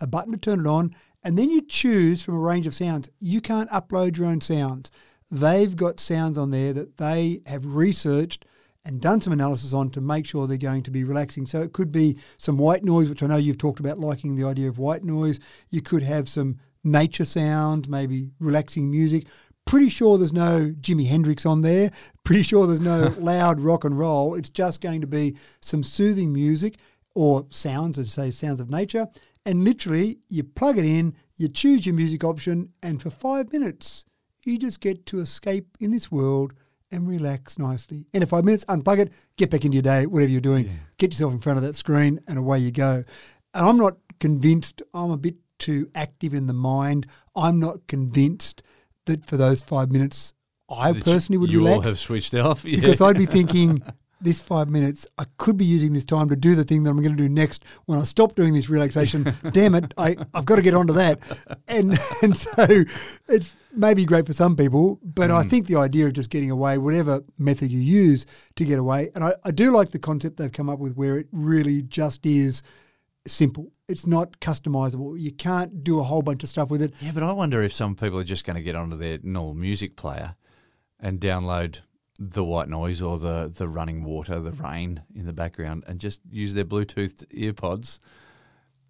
[0.00, 0.94] a button to turn it on,
[1.24, 3.10] and then you choose from a range of sounds.
[3.18, 4.92] You can't upload your own sounds.
[5.28, 8.44] They've got sounds on there that they have researched
[8.84, 11.46] and done some analysis on to make sure they're going to be relaxing.
[11.46, 14.44] So it could be some white noise, which I know you've talked about liking the
[14.44, 15.40] idea of white noise.
[15.68, 19.26] You could have some nature sound, maybe relaxing music.
[19.66, 21.90] Pretty sure there's no Jimi Hendrix on there.
[22.24, 24.34] Pretty sure there's no loud rock and roll.
[24.34, 26.76] It's just going to be some soothing music
[27.14, 29.08] or sounds, as say, sounds of nature.
[29.44, 34.04] And literally, you plug it in, you choose your music option, and for five minutes,
[34.42, 36.52] you just get to escape in this world
[36.90, 38.06] and relax nicely.
[38.14, 41.12] And in five minutes, unplug it, get back into your day, whatever you're doing, get
[41.12, 43.04] yourself in front of that screen, and away you go.
[43.54, 47.06] And I'm not convinced, I'm a bit too active in the mind.
[47.34, 48.62] I'm not convinced
[49.06, 50.34] that for those five minutes,
[50.68, 52.64] I That personally would you all have switched off.
[52.66, 52.80] Yeah.
[52.80, 53.82] because I'd be thinking,
[54.20, 56.96] this five minutes, I could be using this time to do the thing that I'm
[56.96, 59.32] going to do next when I stop doing this relaxation.
[59.52, 61.20] Damn it, I, I've got to get onto that.
[61.68, 62.66] And, and so
[63.28, 65.48] it's maybe great for some people, but I hmm.
[65.48, 69.22] think the idea of just getting away, whatever method you use to get away, and
[69.22, 72.62] I, I do like the concept they've come up with where it really just is
[73.26, 73.72] simple.
[73.88, 75.18] It's not customizable.
[75.20, 76.94] You can't do a whole bunch of stuff with it.
[77.00, 79.54] Yeah, but I wonder if some people are just going to get onto their normal
[79.54, 80.36] music player
[81.00, 81.80] and download
[82.18, 86.20] the white noise or the, the running water, the rain in the background, and just
[86.30, 88.00] use their Bluetooth earpods.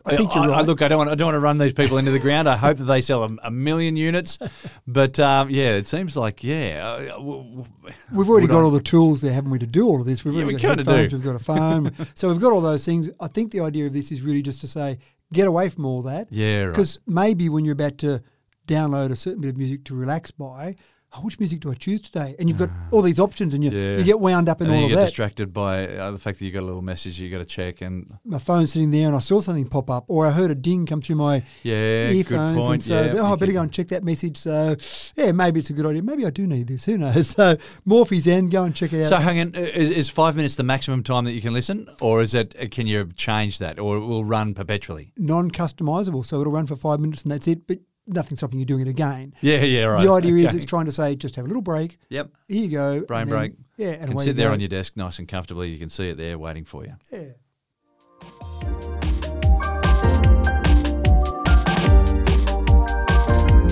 [0.07, 0.67] I think you're I, right.
[0.67, 1.11] look, I don't want.
[1.11, 2.49] I don't want to run these people into the ground.
[2.49, 4.39] I hope that they sell a, a million units,
[4.87, 6.87] but um, yeah, it seems like yeah.
[6.87, 7.65] uh, w- w-
[8.13, 10.25] We've already got I- all the tools there, haven't we, to do all of this?
[10.25, 11.17] We've Yeah, already we got headphones, do.
[11.17, 11.93] we've got a phone.
[12.15, 13.11] so we've got all those things.
[13.21, 14.99] I think the idea of this is really just to say,
[15.33, 16.29] get away from all that.
[16.31, 16.71] Yeah, right.
[16.71, 18.23] Because maybe when you're about to
[18.67, 20.75] download a certain bit of music to relax by,
[21.17, 22.37] oh, which music do I choose today?
[22.39, 23.97] And you've got all these options and you, Yeah.
[23.99, 25.05] you get wound up in and all you of get that.
[25.07, 27.81] distracted by uh, the fact that you got a little message you got to check,
[27.81, 30.55] and My phone's sitting there and I saw something pop up or I heard a
[30.55, 32.69] ding come through my yeah, earphones.
[32.69, 34.37] And so, yeah, oh, I better go and check that message.
[34.37, 34.77] So,
[35.17, 36.03] yeah, maybe it's a good idea.
[36.03, 36.85] Maybe I do need this.
[36.85, 37.27] Who knows?
[37.37, 39.09] So, Morphée Zen, go and check it out.
[39.09, 42.23] So hang on, is, is five minutes the maximum time that you can listen, or
[42.23, 42.55] is it?
[42.61, 45.13] uh, Can you change that, or it will run perpetually?
[45.17, 46.25] non customizable.
[46.25, 48.89] So it'll run for five minutes and that's it, but nothing stopping you doing it
[48.89, 49.35] again.
[49.41, 50.03] Yeah, yeah, right.
[50.05, 51.99] The idea is it's trying to say just have a little break.
[52.09, 52.31] Yep.
[52.49, 53.01] Here you go.
[53.05, 53.53] Brain and then- break.
[53.77, 54.55] Yeah, and can sit you there go.
[54.55, 55.69] on your desk nice and comfortably.
[55.69, 56.95] You can see it there waiting for you.
[57.13, 57.33] Yeah.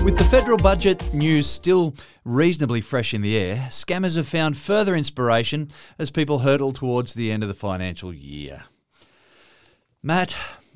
[0.03, 4.95] With the federal budget news still reasonably fresh in the air, scammers have found further
[4.95, 8.65] inspiration as people hurtle towards the end of the financial year.
[10.03, 10.35] Matt,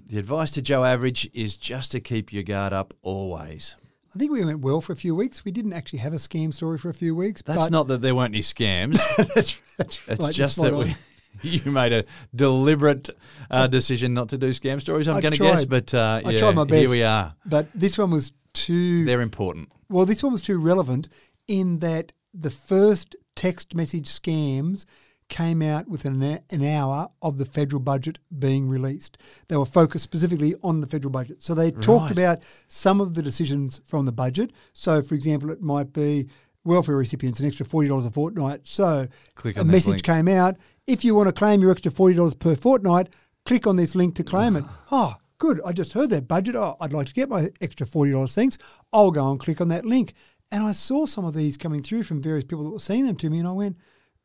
[0.09, 3.75] the advice to Joe Average is just to keep your guard up always.
[4.13, 5.45] I think we went well for a few weeks.
[5.45, 7.43] We didn't actually have a scam story for a few weeks.
[7.43, 8.99] That's not that there weren't any scams.
[9.35, 10.79] that's, that's It's right, just that on.
[10.79, 10.95] we,
[11.43, 13.11] you made a deliberate
[13.51, 15.07] uh, decision not to do scam stories.
[15.07, 16.79] I'm going to guess, but uh, I yeah, tried my best.
[16.79, 17.35] here we are.
[17.45, 19.05] But this one was too.
[19.05, 19.71] They're important.
[19.89, 21.07] Well, this one was too relevant
[21.47, 24.85] in that the first text message scams
[25.29, 29.17] came out within an, an hour of the federal budget being released.
[29.47, 31.41] They were focused specifically on the federal budget.
[31.41, 32.11] So they talked Right.
[32.11, 34.51] about some of the decisions from the budget.
[34.73, 36.27] So, for example, it might be
[36.65, 38.61] welfare recipients an extra $40 a fortnight.
[38.67, 40.03] So Click a message link.
[40.03, 43.09] came out if you want to claim your extra $40 per fortnight,
[43.45, 44.65] click on this link to claim it.
[44.91, 45.61] Oh, good.
[45.65, 46.55] I just heard that budget.
[46.55, 48.57] Oh, I'd like to get my extra $40 thanks.
[48.91, 50.13] I'll go and click on that link.
[50.51, 53.15] And I saw some of these coming through from various people that were sending them
[53.17, 53.77] to me, and I went,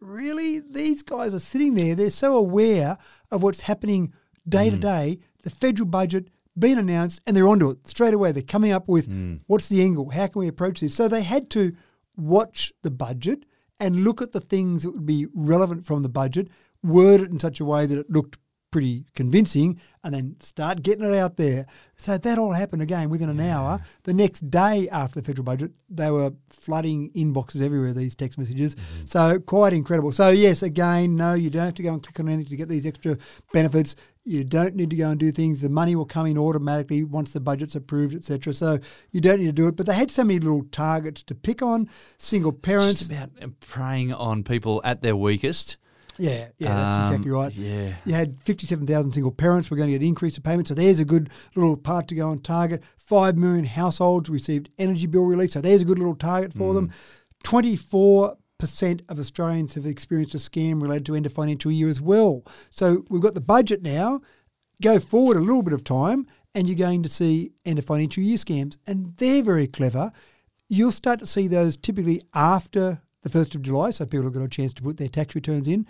[0.04, 0.60] really?
[0.60, 1.94] These guys are sitting there.
[1.94, 2.98] They're so aware
[3.30, 4.12] of what's happening
[4.48, 4.80] day to mm.
[4.80, 5.18] day.
[5.42, 8.32] The federal budget being announced, and they're onto it straight away.
[8.32, 9.40] They're coming up with mm.
[9.46, 10.10] what's the angle?
[10.10, 10.94] How can we approach this?
[10.94, 11.72] So they had to
[12.16, 13.44] watch the budget
[13.80, 16.48] and look at the things that would be relevant from the budget,
[16.82, 18.38] word it in such a way that it looked
[18.74, 21.64] pretty convincing, and then start getting it out there.
[21.94, 23.80] So that all happened again within an hour.
[24.02, 28.74] The next day after the federal budget, they were flooding inboxes everywhere, these text messages.
[28.74, 29.04] Mm-hmm.
[29.04, 30.10] So quite incredible.
[30.10, 32.68] So, yes, again, no, you don't have to go and click on anything to get
[32.68, 33.16] these extra
[33.52, 33.94] benefits.
[34.24, 35.60] You don't need to go and do things.
[35.60, 38.54] The money will come in automatically once the budget's approved, etc.
[38.54, 38.80] So
[39.12, 39.76] you don't need to do it.
[39.76, 41.88] But they had so many little targets to pick on.
[42.18, 43.06] Single parents.
[43.06, 45.76] Just about preying on people at their weakest.
[46.18, 47.54] Yeah, yeah, that's Um, exactly right.
[47.54, 47.94] yeah.
[48.04, 50.68] You had 57,000 single parents were going to get an increase of payment.
[50.68, 52.82] So there's a good little part to go on target.
[52.96, 55.50] 5 million households received energy bill relief.
[55.52, 56.90] So there's a good little target for them.
[57.44, 62.42] 24% of Australians have experienced a scam related to end of financial year as well.
[62.70, 64.20] So we've got the budget now.
[64.82, 68.22] Go forward a little bit of time and you're going to see end of financial
[68.22, 68.76] year scams.
[68.86, 70.10] And they're very clever.
[70.68, 73.90] You'll start to see those typically after the 1st of July.
[73.90, 75.86] So people have got a chance to put their tax returns in.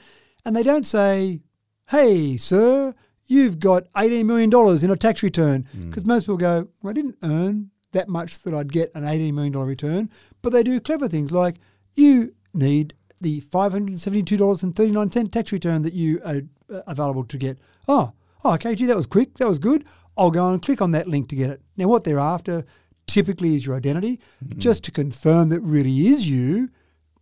[0.46, 1.42] And they don't say,
[1.90, 2.94] hey, sir,
[3.26, 4.50] you've got $18 million
[4.82, 5.66] in a tax return.
[5.88, 9.34] Because most people go, well, I didn't earn that much that I'd get an $18
[9.34, 10.10] million return.
[10.40, 11.56] But they do clever things like
[11.94, 16.40] you need the $572.39 tax return that you are
[16.72, 17.58] uh, available to get.
[17.88, 18.12] Oh,
[18.44, 19.38] oh, okay, gee, that was quick.
[19.38, 19.84] That was good.
[20.16, 21.60] I'll go and click on that link to get it.
[21.76, 22.64] Now, what they're after
[23.06, 24.20] typically is your identity.
[24.58, 26.68] Just to confirm that really is you,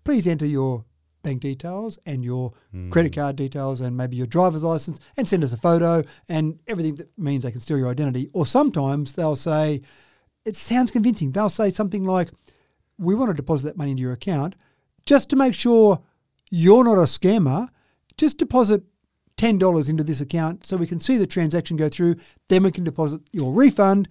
[0.05, 0.85] please enter your
[1.23, 2.53] bank details and your
[2.91, 3.21] credit hmm.
[3.21, 7.17] card details and maybe your driver's license and send us a photo and everything that
[7.19, 8.29] means they can steal your identity.
[8.33, 9.83] Or sometimes they'll say,
[10.45, 11.33] it sounds convincing.
[11.33, 12.31] They'll say something like,
[12.99, 14.57] we want to deposit that money into your account
[15.07, 16.01] just to make sure
[16.51, 17.69] you're not a scammer.
[18.17, 18.83] Just deposit
[19.39, 22.17] $10 into this account so we can see the transaction go through.
[22.49, 24.09] Then we can deposit your refund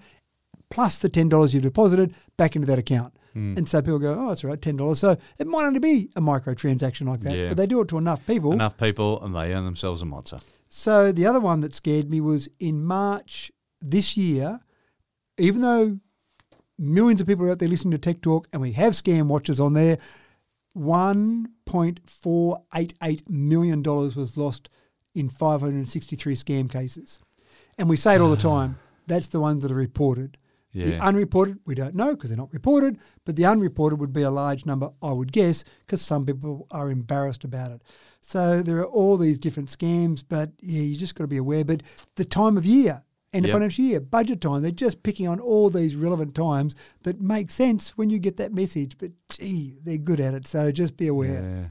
[0.69, 3.13] plus the $10 you've deposited back into that account.
[3.35, 3.57] Mm.
[3.57, 4.95] And so people go, oh, that's all right, $10.
[4.97, 7.47] So it might only be a micro transaction like that, Yeah.
[7.49, 8.51] but they do it to enough people.
[8.53, 10.43] Enough people, and they earn themselves a mozza.
[10.69, 14.59] So the other one that scared me was in March this year,
[15.37, 15.99] even though
[16.77, 19.59] millions of people are out there listening to Tech Talk and we have scam watchers
[19.59, 19.97] on there,
[20.77, 24.69] $1.488 million was lost
[25.13, 27.19] in 563 scam cases.
[27.77, 28.77] And we say it all the time.
[29.07, 30.37] That's the ones that are reported.
[30.73, 34.31] The unreported, we don't know because they're not reported, but the unreported would be a
[34.31, 37.81] large number, I would guess, because some people are embarrassed about it.
[38.21, 41.65] So there are all these different scams, but yeah, you just got to be aware.
[41.65, 41.81] But
[42.15, 43.03] the time of year,
[43.33, 47.19] end of financial year, budget time, they're just picking on all these relevant times that
[47.19, 48.97] make sense when you get that message.
[48.97, 50.47] But gee, they're good at it.
[50.47, 51.41] So just be aware.
[51.41, 51.67] Yeah.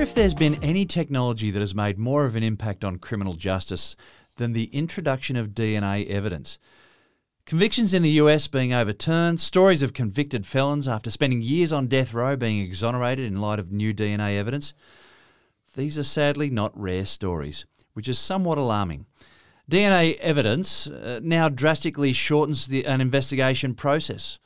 [0.00, 3.34] Wonder if there's been any technology that has made more of an impact on criminal
[3.34, 3.96] justice
[4.38, 6.58] than the introduction of DNA evidence.
[7.44, 12.14] Convictions in the US being overturned, stories of convicted felons after spending years on death
[12.14, 14.72] row being exonerated in light of new DNA evidence.
[15.76, 19.04] These are sadly not rare stories, which is somewhat alarming.
[19.70, 24.38] DNA evidence uh, now drastically shortens the, an investigation process,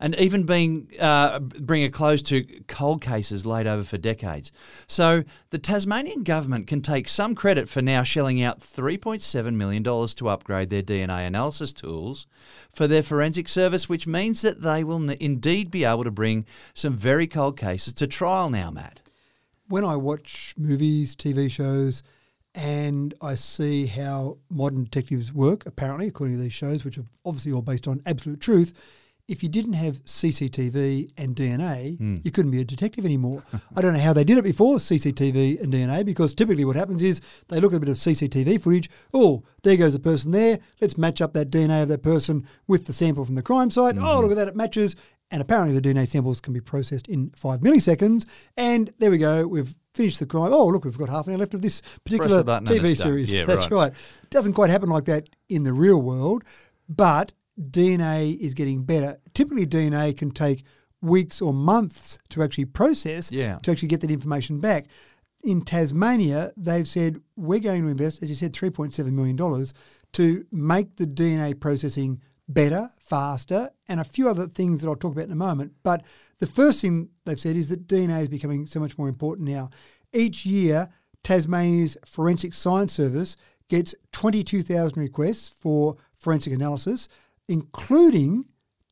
[0.00, 4.52] and even being uh, bring a close to cold cases laid over for decades.
[4.86, 10.28] So the Tasmanian government can take some credit for now shelling out $3.7 million to
[10.28, 12.26] upgrade their DNA analysis tools
[12.72, 16.94] for their forensic service, which means that they will indeed be able to bring some
[16.96, 19.00] very cold cases to trial now, Matt.
[19.68, 22.02] when I watch movies, TV shows,
[22.54, 27.52] and I see how modern detectives work, apparently, according to these shows, which are obviously
[27.52, 28.72] all based on absolute truth,
[29.26, 32.18] if you didn't have CCTV and DNA, Hmm.
[32.22, 33.42] you couldn't be a detective anymore.
[33.74, 37.02] I don't know how they did it before, CCTV and DNA, because typically what happens
[37.02, 38.90] is they look at a bit of CCTV footage.
[39.14, 40.58] Oh, there goes a person there.
[40.80, 43.94] Let's match up that DNA of that person with the sample from the crime site.
[43.94, 44.04] Mm-hmm.
[44.04, 44.94] Oh, look at that, it matches.
[45.30, 48.26] And apparently the DNA samples can be processed in five milliseconds.
[48.58, 50.52] And there we go, we've finished the crime.
[50.52, 53.32] Oh, look, we've got half an hour left of this particular the TV series.
[53.32, 53.88] Yeah, That's right.
[53.88, 53.92] right.
[54.28, 56.44] Doesn't quite happen like that in the real world,
[56.88, 59.18] but DNA is getting better.
[59.34, 60.64] Typically, DNA can take
[61.00, 63.58] weeks or months to actually process Yeah.
[63.62, 64.86] to actually get that information back.
[65.42, 69.36] In Tasmania, they've said we're going to invest, as you said, $3.7 million
[70.12, 75.12] to make the DNA processing better, faster, and a few other things that I'll talk
[75.12, 75.74] about in a moment.
[75.82, 76.02] But
[76.38, 79.70] the first thing they've said is that DNA is becoming so much more important now.
[80.12, 80.88] Each year,
[81.22, 83.36] Tasmania's Forensic Science Service
[83.68, 87.08] gets 22,000 requests for forensic analysis,
[87.48, 88.44] including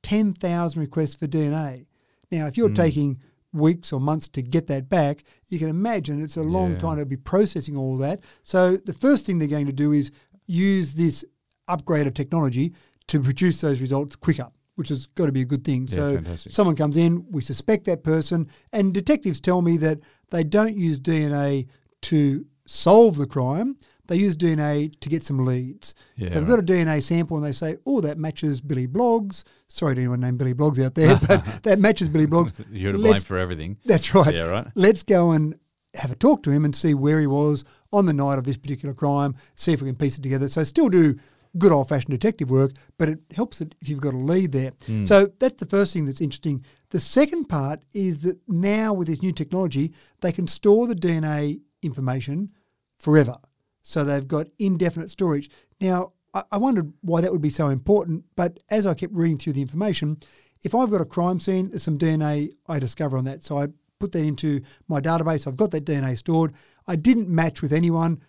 [0.02, 1.86] 10,000 requests for DNA.
[2.30, 2.74] Now, if you're Hmm.
[2.74, 3.18] taking
[3.52, 6.78] weeks or months to get that back, you can imagine it's a long Yeah.
[6.78, 8.20] time to be processing all that.
[8.42, 10.10] So, the first thing they're going to do is
[10.46, 11.24] use this
[11.68, 12.72] upgraded technology
[13.08, 15.86] to produce those results quicker, which has got to be a good thing.
[15.88, 16.52] Yeah, so, fantastic.
[16.52, 20.98] someone comes in, we suspect that person, and detectives tell me that they don't use
[20.98, 21.66] DNA
[22.02, 23.76] to solve the crime.
[24.08, 25.94] They use DNA to get some leads.
[26.16, 29.44] Yeah, They've got a DNA sample and they say, oh, that matches Billy Bloggs.
[29.68, 32.52] Sorry to anyone named Billy Bloggs out there, but that matches Billy Bloggs.
[32.72, 33.78] You're to blame Let's- for everything.
[33.84, 34.34] That's right.
[34.34, 34.66] Yeah, right.
[34.74, 35.54] Let's go and
[35.94, 38.56] have a talk to him and see where he was on the night of this
[38.56, 40.48] particular crime, see if we can piece it together.
[40.48, 41.14] So still do
[41.58, 44.72] good old fashioned detective work, but it helps it if you've got a lead there.
[44.86, 45.04] Hmm.
[45.04, 46.64] So that's the first thing that's interesting.
[46.90, 51.60] The second part is that now with this new technology, they can store the DNA
[51.82, 52.50] information
[52.98, 53.36] forever.
[53.82, 55.50] So they've got indefinite storage.
[55.80, 59.38] Now, I, I wondered why that would be so important, but as I kept reading
[59.38, 60.18] through the information,
[60.62, 63.42] if I've got a crime scene, there's some DNA I discover on that.
[63.42, 63.68] So I
[63.98, 65.46] put that into my database.
[65.46, 66.54] I've got that DNA stored.
[66.86, 68.20] I didn't match with anyone,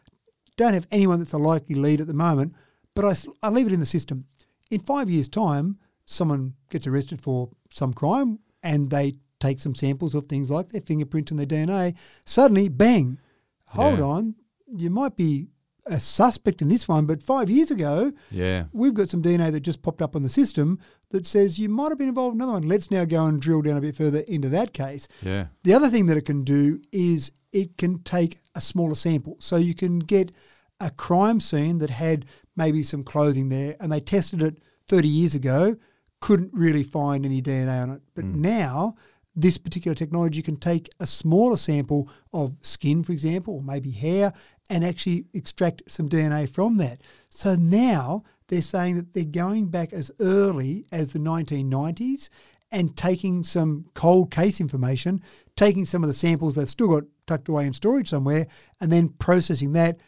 [0.58, 2.54] don't have anyone that's a likely lead at the moment,
[2.96, 3.14] but I,
[3.46, 4.26] I leave it in the system.
[4.70, 10.16] In five years' time, someone gets arrested for some crime and they take some samples
[10.16, 11.96] of things like their fingerprints and their DNA.
[12.26, 13.20] Suddenly, bang,
[13.68, 14.06] hold Yeah.
[14.06, 14.36] on,
[14.68, 15.48] you might be
[15.86, 18.66] a suspect in this one, but five years ago, Yeah.
[18.72, 21.90] we've got some DNA that just popped up on the system that says you might
[21.90, 22.68] have been involved in another one.
[22.68, 25.08] Let's now go and drill down a bit further into that case.
[25.22, 25.48] Yeah.
[25.64, 29.36] The other thing that it can do is it can take a smaller sample.
[29.40, 30.32] So you can get
[30.80, 35.36] a crime scene that had maybe some clothing there and they tested it 30 years
[35.36, 35.76] ago,
[36.20, 38.02] couldn't really find any DNA on it.
[38.16, 38.42] But hmm.
[38.42, 38.96] now,
[39.36, 44.34] this particular technology can take a smaller sample of skin, for example, or maybe hair,
[44.70, 47.02] and actually extract some DNA from that.
[47.30, 52.30] So now they're saying that they're going back as early as the 1990s
[52.72, 55.22] and taking some cold case information,
[55.56, 58.48] taking some of the samples they've still got tucked away in storage somewhere,
[58.82, 60.00] and then processing that,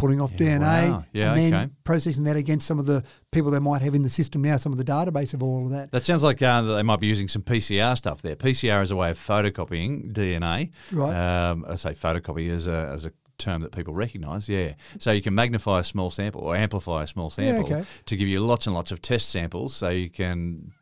[0.00, 1.04] pulling off Yeah, DNA, wow.
[1.12, 1.72] Yeah, and then okay.
[1.84, 4.72] processing that against some of the people they might have in the system now, some
[4.72, 5.92] of the database of all of that.
[5.92, 8.34] That sounds like uh, that they might be using some PCR stuff there.
[8.36, 10.72] PCR is a way of photocopying DNA.
[10.90, 11.14] Right.
[11.50, 14.48] Um, I say photocopy as a, as a term that people recognise.
[14.48, 14.74] Yeah.
[14.98, 17.84] So you can magnify a small sample or amplify a small Yeah, sample okay.
[18.06, 20.72] to give you lots and lots of test samples, so you can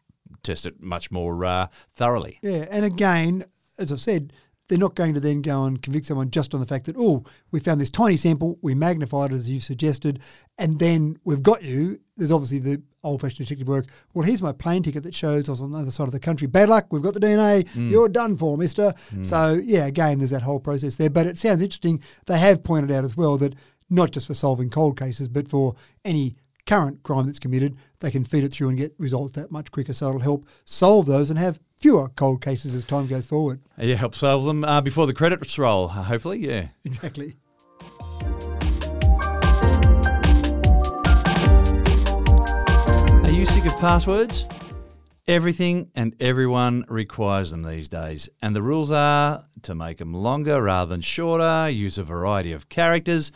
[0.42, 2.38] test it much more uh, thoroughly.
[2.42, 3.44] Yeah, and again,
[3.78, 4.32] as I've said,
[4.68, 7.24] they're not going to then go and convict someone just on the fact that, oh,
[7.50, 10.20] we found this tiny sample, we magnified it as you suggested,
[10.58, 12.00] and then we've got you.
[12.16, 13.86] There's obviously the old fashioned detective work.
[14.12, 16.20] Well, here's my plane ticket that shows I was on the other side of the
[16.20, 16.46] country.
[16.46, 17.90] Bad luck, we've got the DNA, mm.
[17.90, 18.92] you're done for, mister.
[19.10, 19.24] Mm.
[19.24, 21.10] So, yeah, again, there's that whole process there.
[21.10, 22.02] But it sounds interesting.
[22.26, 23.54] They have pointed out as well that
[23.88, 28.24] not just for solving cold cases, but for any current crime that's committed, they can
[28.24, 29.94] feed it through and get results that much quicker.
[29.94, 33.61] So it'll help solve those and have fewer cold cases as time goes forward.
[33.79, 36.39] Yeah, help solve them uh, before the credits roll, uh, hopefully.
[36.39, 36.68] Yeah.
[36.85, 37.37] Exactly.
[43.24, 44.47] Are you sick of passwords?
[45.26, 50.62] Everything and everyone requires them these days, and the rules are to make them longer
[50.62, 53.31] rather than shorter, use a variety of characters,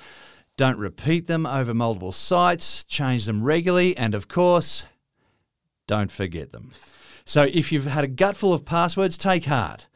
[0.57, 4.85] don't repeat them over multiple sites, change them regularly, and of course,
[5.87, 6.73] don't forget them.
[7.25, 9.89] So if you've had a gutful of passwords, take heart.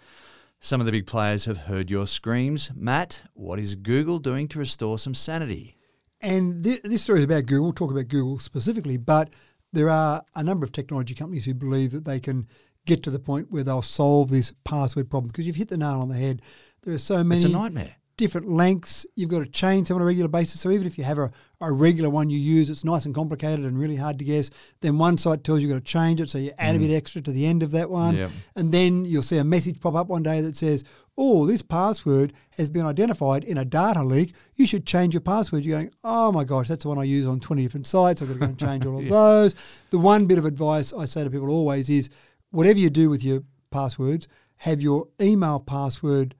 [0.60, 2.70] Some of the big players have heard your screams.
[2.74, 5.76] Matt, what is Google doing to restore some sanity?
[6.20, 7.64] And th- this story is about Google.
[7.64, 9.30] We'll talk about Google specifically, but
[9.72, 12.48] there are a number of technology companies who believe that they can
[12.86, 16.00] get to the point where they'll solve this password problem because you've hit the nail
[16.00, 16.40] on the head.
[16.82, 17.96] There are so many It's a nightmare.
[18.16, 19.06] Different lengths.
[19.14, 20.60] You've got to change them on a regular basis.
[20.60, 23.64] So even if you have a, a regular one you use, it's nice and complicated
[23.64, 24.50] and really hard to guess.
[24.80, 26.88] Then one site tells you you've got to change it, so you add a mm-hmm.
[26.88, 28.16] bit extra to the end of that one.
[28.16, 28.30] Yep.
[28.54, 30.82] And then you'll see a message pop up one day that says,
[31.18, 34.34] "Oh, this password has been identified in a data leak.
[34.54, 37.26] You should change your password." You're going, "Oh my gosh, that's the one I use
[37.26, 38.22] on 20 different sites.
[38.22, 39.54] I've got to go and change all of those."
[39.90, 42.10] The one bit of advice I say to people always is,
[42.50, 44.26] whatever you do with your passwords,
[44.58, 46.34] have your email password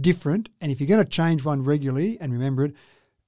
[0.00, 0.48] different.
[0.60, 2.74] And if you're going to change one regularly and remember it,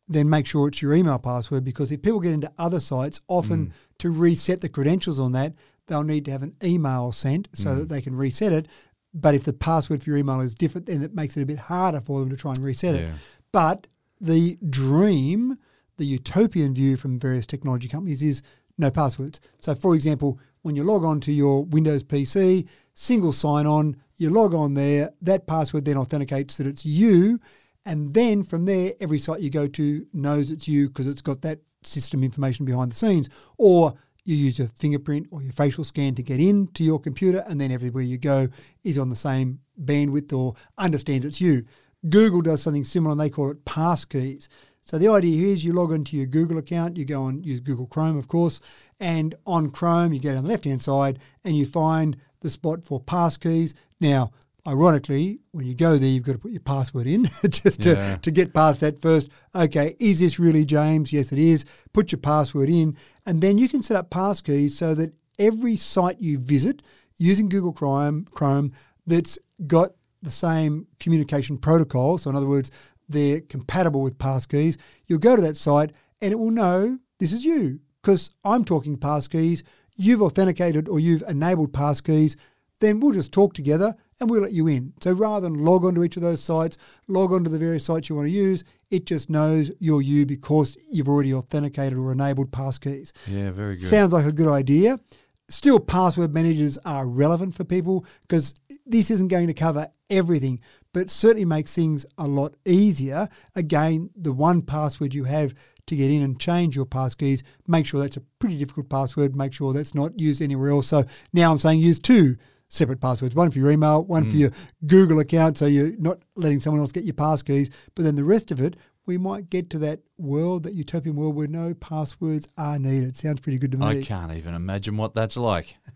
[0.09, 3.67] then make sure it's your email password because if people get into other sites, often
[3.67, 3.73] mm.
[3.99, 5.55] to reset the credentials on that,
[5.87, 7.89] they'll need to have an email sent so that mm.
[7.89, 8.69] they can reset it.
[9.15, 11.59] But if the password for your email is different, then it makes it a bit
[11.59, 13.01] harder for them to try and reset Yeah.
[13.01, 13.15] it.
[13.53, 13.87] But
[14.21, 15.57] the dream,
[15.97, 18.43] the utopian view from various technology companies is
[18.77, 19.41] no passwords.
[19.61, 24.31] So, for example, when you log on to your Windows PC, single sign on, you
[24.31, 27.41] log on there, that password then authenticates that it's you.
[27.87, 31.43] And then from there, every site you go to knows it's you because it's got
[31.43, 33.29] that system information behind the scenes.
[33.59, 33.95] Or
[34.25, 37.71] you use your fingerprint or your facial scan to get into your computer, and then
[37.71, 38.49] everywhere you go
[38.83, 41.65] is on the same bandwidth or understands it's you.
[42.09, 44.49] Google does something similar and they call it passkeys.
[44.83, 47.61] So the idea here is you log into your Google account, you go and use
[47.61, 48.61] Google Chrome, of course,
[49.01, 52.85] and on Chrome you go down the left hand side and you find the spot
[52.85, 53.75] for passkeys.
[54.05, 54.33] Now,
[54.67, 58.17] ironically, when you go there, you've got to put your password in just to, Yeah.
[58.17, 59.31] to get past that first.
[59.55, 61.11] Okay, is this really James?
[61.11, 61.65] Yes, it is.
[61.95, 66.21] Put your password in, and then you can set up passkeys so that every site
[66.21, 66.83] you visit
[67.17, 68.73] using Google Chrome, Chrome
[69.07, 69.91] that's got
[70.21, 72.19] the same communication protocol.
[72.19, 72.71] So, in other words,
[73.09, 74.77] they're compatible with passkeys.
[75.07, 78.99] You'll go to that site and it will know this is you because I'm talking
[78.99, 79.63] passkeys,
[79.97, 82.37] you've authenticated or you've enabled passkeys,
[82.85, 84.93] then we'll just talk together and we'll let you in.
[85.01, 86.79] So rather than log onto each of those sites,
[87.09, 90.77] log onto the various sites you want to use, it just knows you're you because
[90.91, 93.13] you've already authenticated or enabled passkeys.
[93.27, 93.89] Yeah, very good.
[93.89, 95.01] Sounds like a good idea.
[95.49, 98.55] Still, password managers are relevant for people because
[98.87, 100.61] this isn't going to cover everything,
[100.93, 103.29] but certainly makes things a lot easier.
[103.55, 105.55] Again, the one password you have
[105.87, 109.37] to get in and change your passkeys, make sure that's a pretty difficult password.
[109.37, 110.87] Make sure that's not used anywhere else.
[110.87, 112.37] So now I'm saying use two
[112.69, 114.51] separate passwords one for your email, one for your
[114.87, 117.71] Google account, so you're not letting someone else get your passkeys.
[117.95, 121.37] But then the rest of it, we might get to that world, that utopian world
[121.37, 123.17] where no passwords are needed.
[123.17, 123.87] Sounds pretty good to me.
[123.87, 125.77] I can't even imagine what that's like.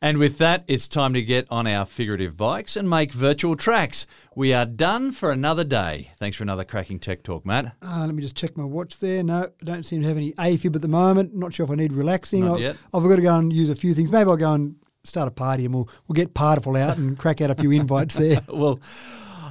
[0.00, 4.06] And with that, it's time to get on our figurative bikes and make virtual tracks.
[4.36, 6.12] We are done for another day.
[6.20, 7.74] Thanks for another cracking tech talk, Matt.
[7.82, 9.24] Uh, let me just check my watch there.
[9.24, 11.34] No, I don't seem to have any AFib at the moment.
[11.34, 12.44] Not sure if I need relaxing.
[12.44, 12.76] Not I've, yet.
[12.94, 14.08] I've got to go and use a few things.
[14.08, 14.76] Maybe I'll go and
[15.08, 18.14] start a party and we'll, we'll get Partiful out and crack out a few invites
[18.14, 18.38] there.
[18.48, 18.80] Well,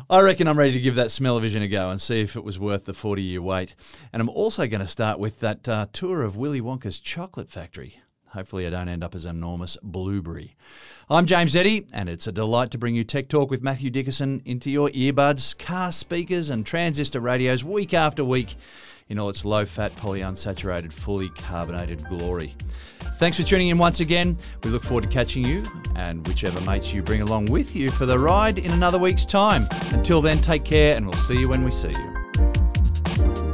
[0.10, 2.58] I reckon I'm ready to give that smell-o-vision a go and see if it was
[2.58, 3.76] worth the 40-year wait.
[4.14, 8.00] And I'm also going to start with that uh, tour of Willy Wonka's chocolate factory.
[8.30, 10.56] Hopefully, I don't end up as an enormous blueberry.
[11.10, 14.42] I'm James Eddy, and it's a delight to bring you Tech Talk with Matthew Dickerson
[14.46, 18.56] into your earbuds, car speakers, and transistor radios week after week
[19.10, 22.56] in all its low fat, polyunsaturated, fully carbonated glory.
[23.18, 24.38] Thanks for tuning in once again.
[24.64, 25.64] We look forward to catching you
[25.96, 29.68] and whichever mates you bring along with you for the ride in another week's time.
[29.92, 33.47] Until then, take care, and we'll see you when we see you.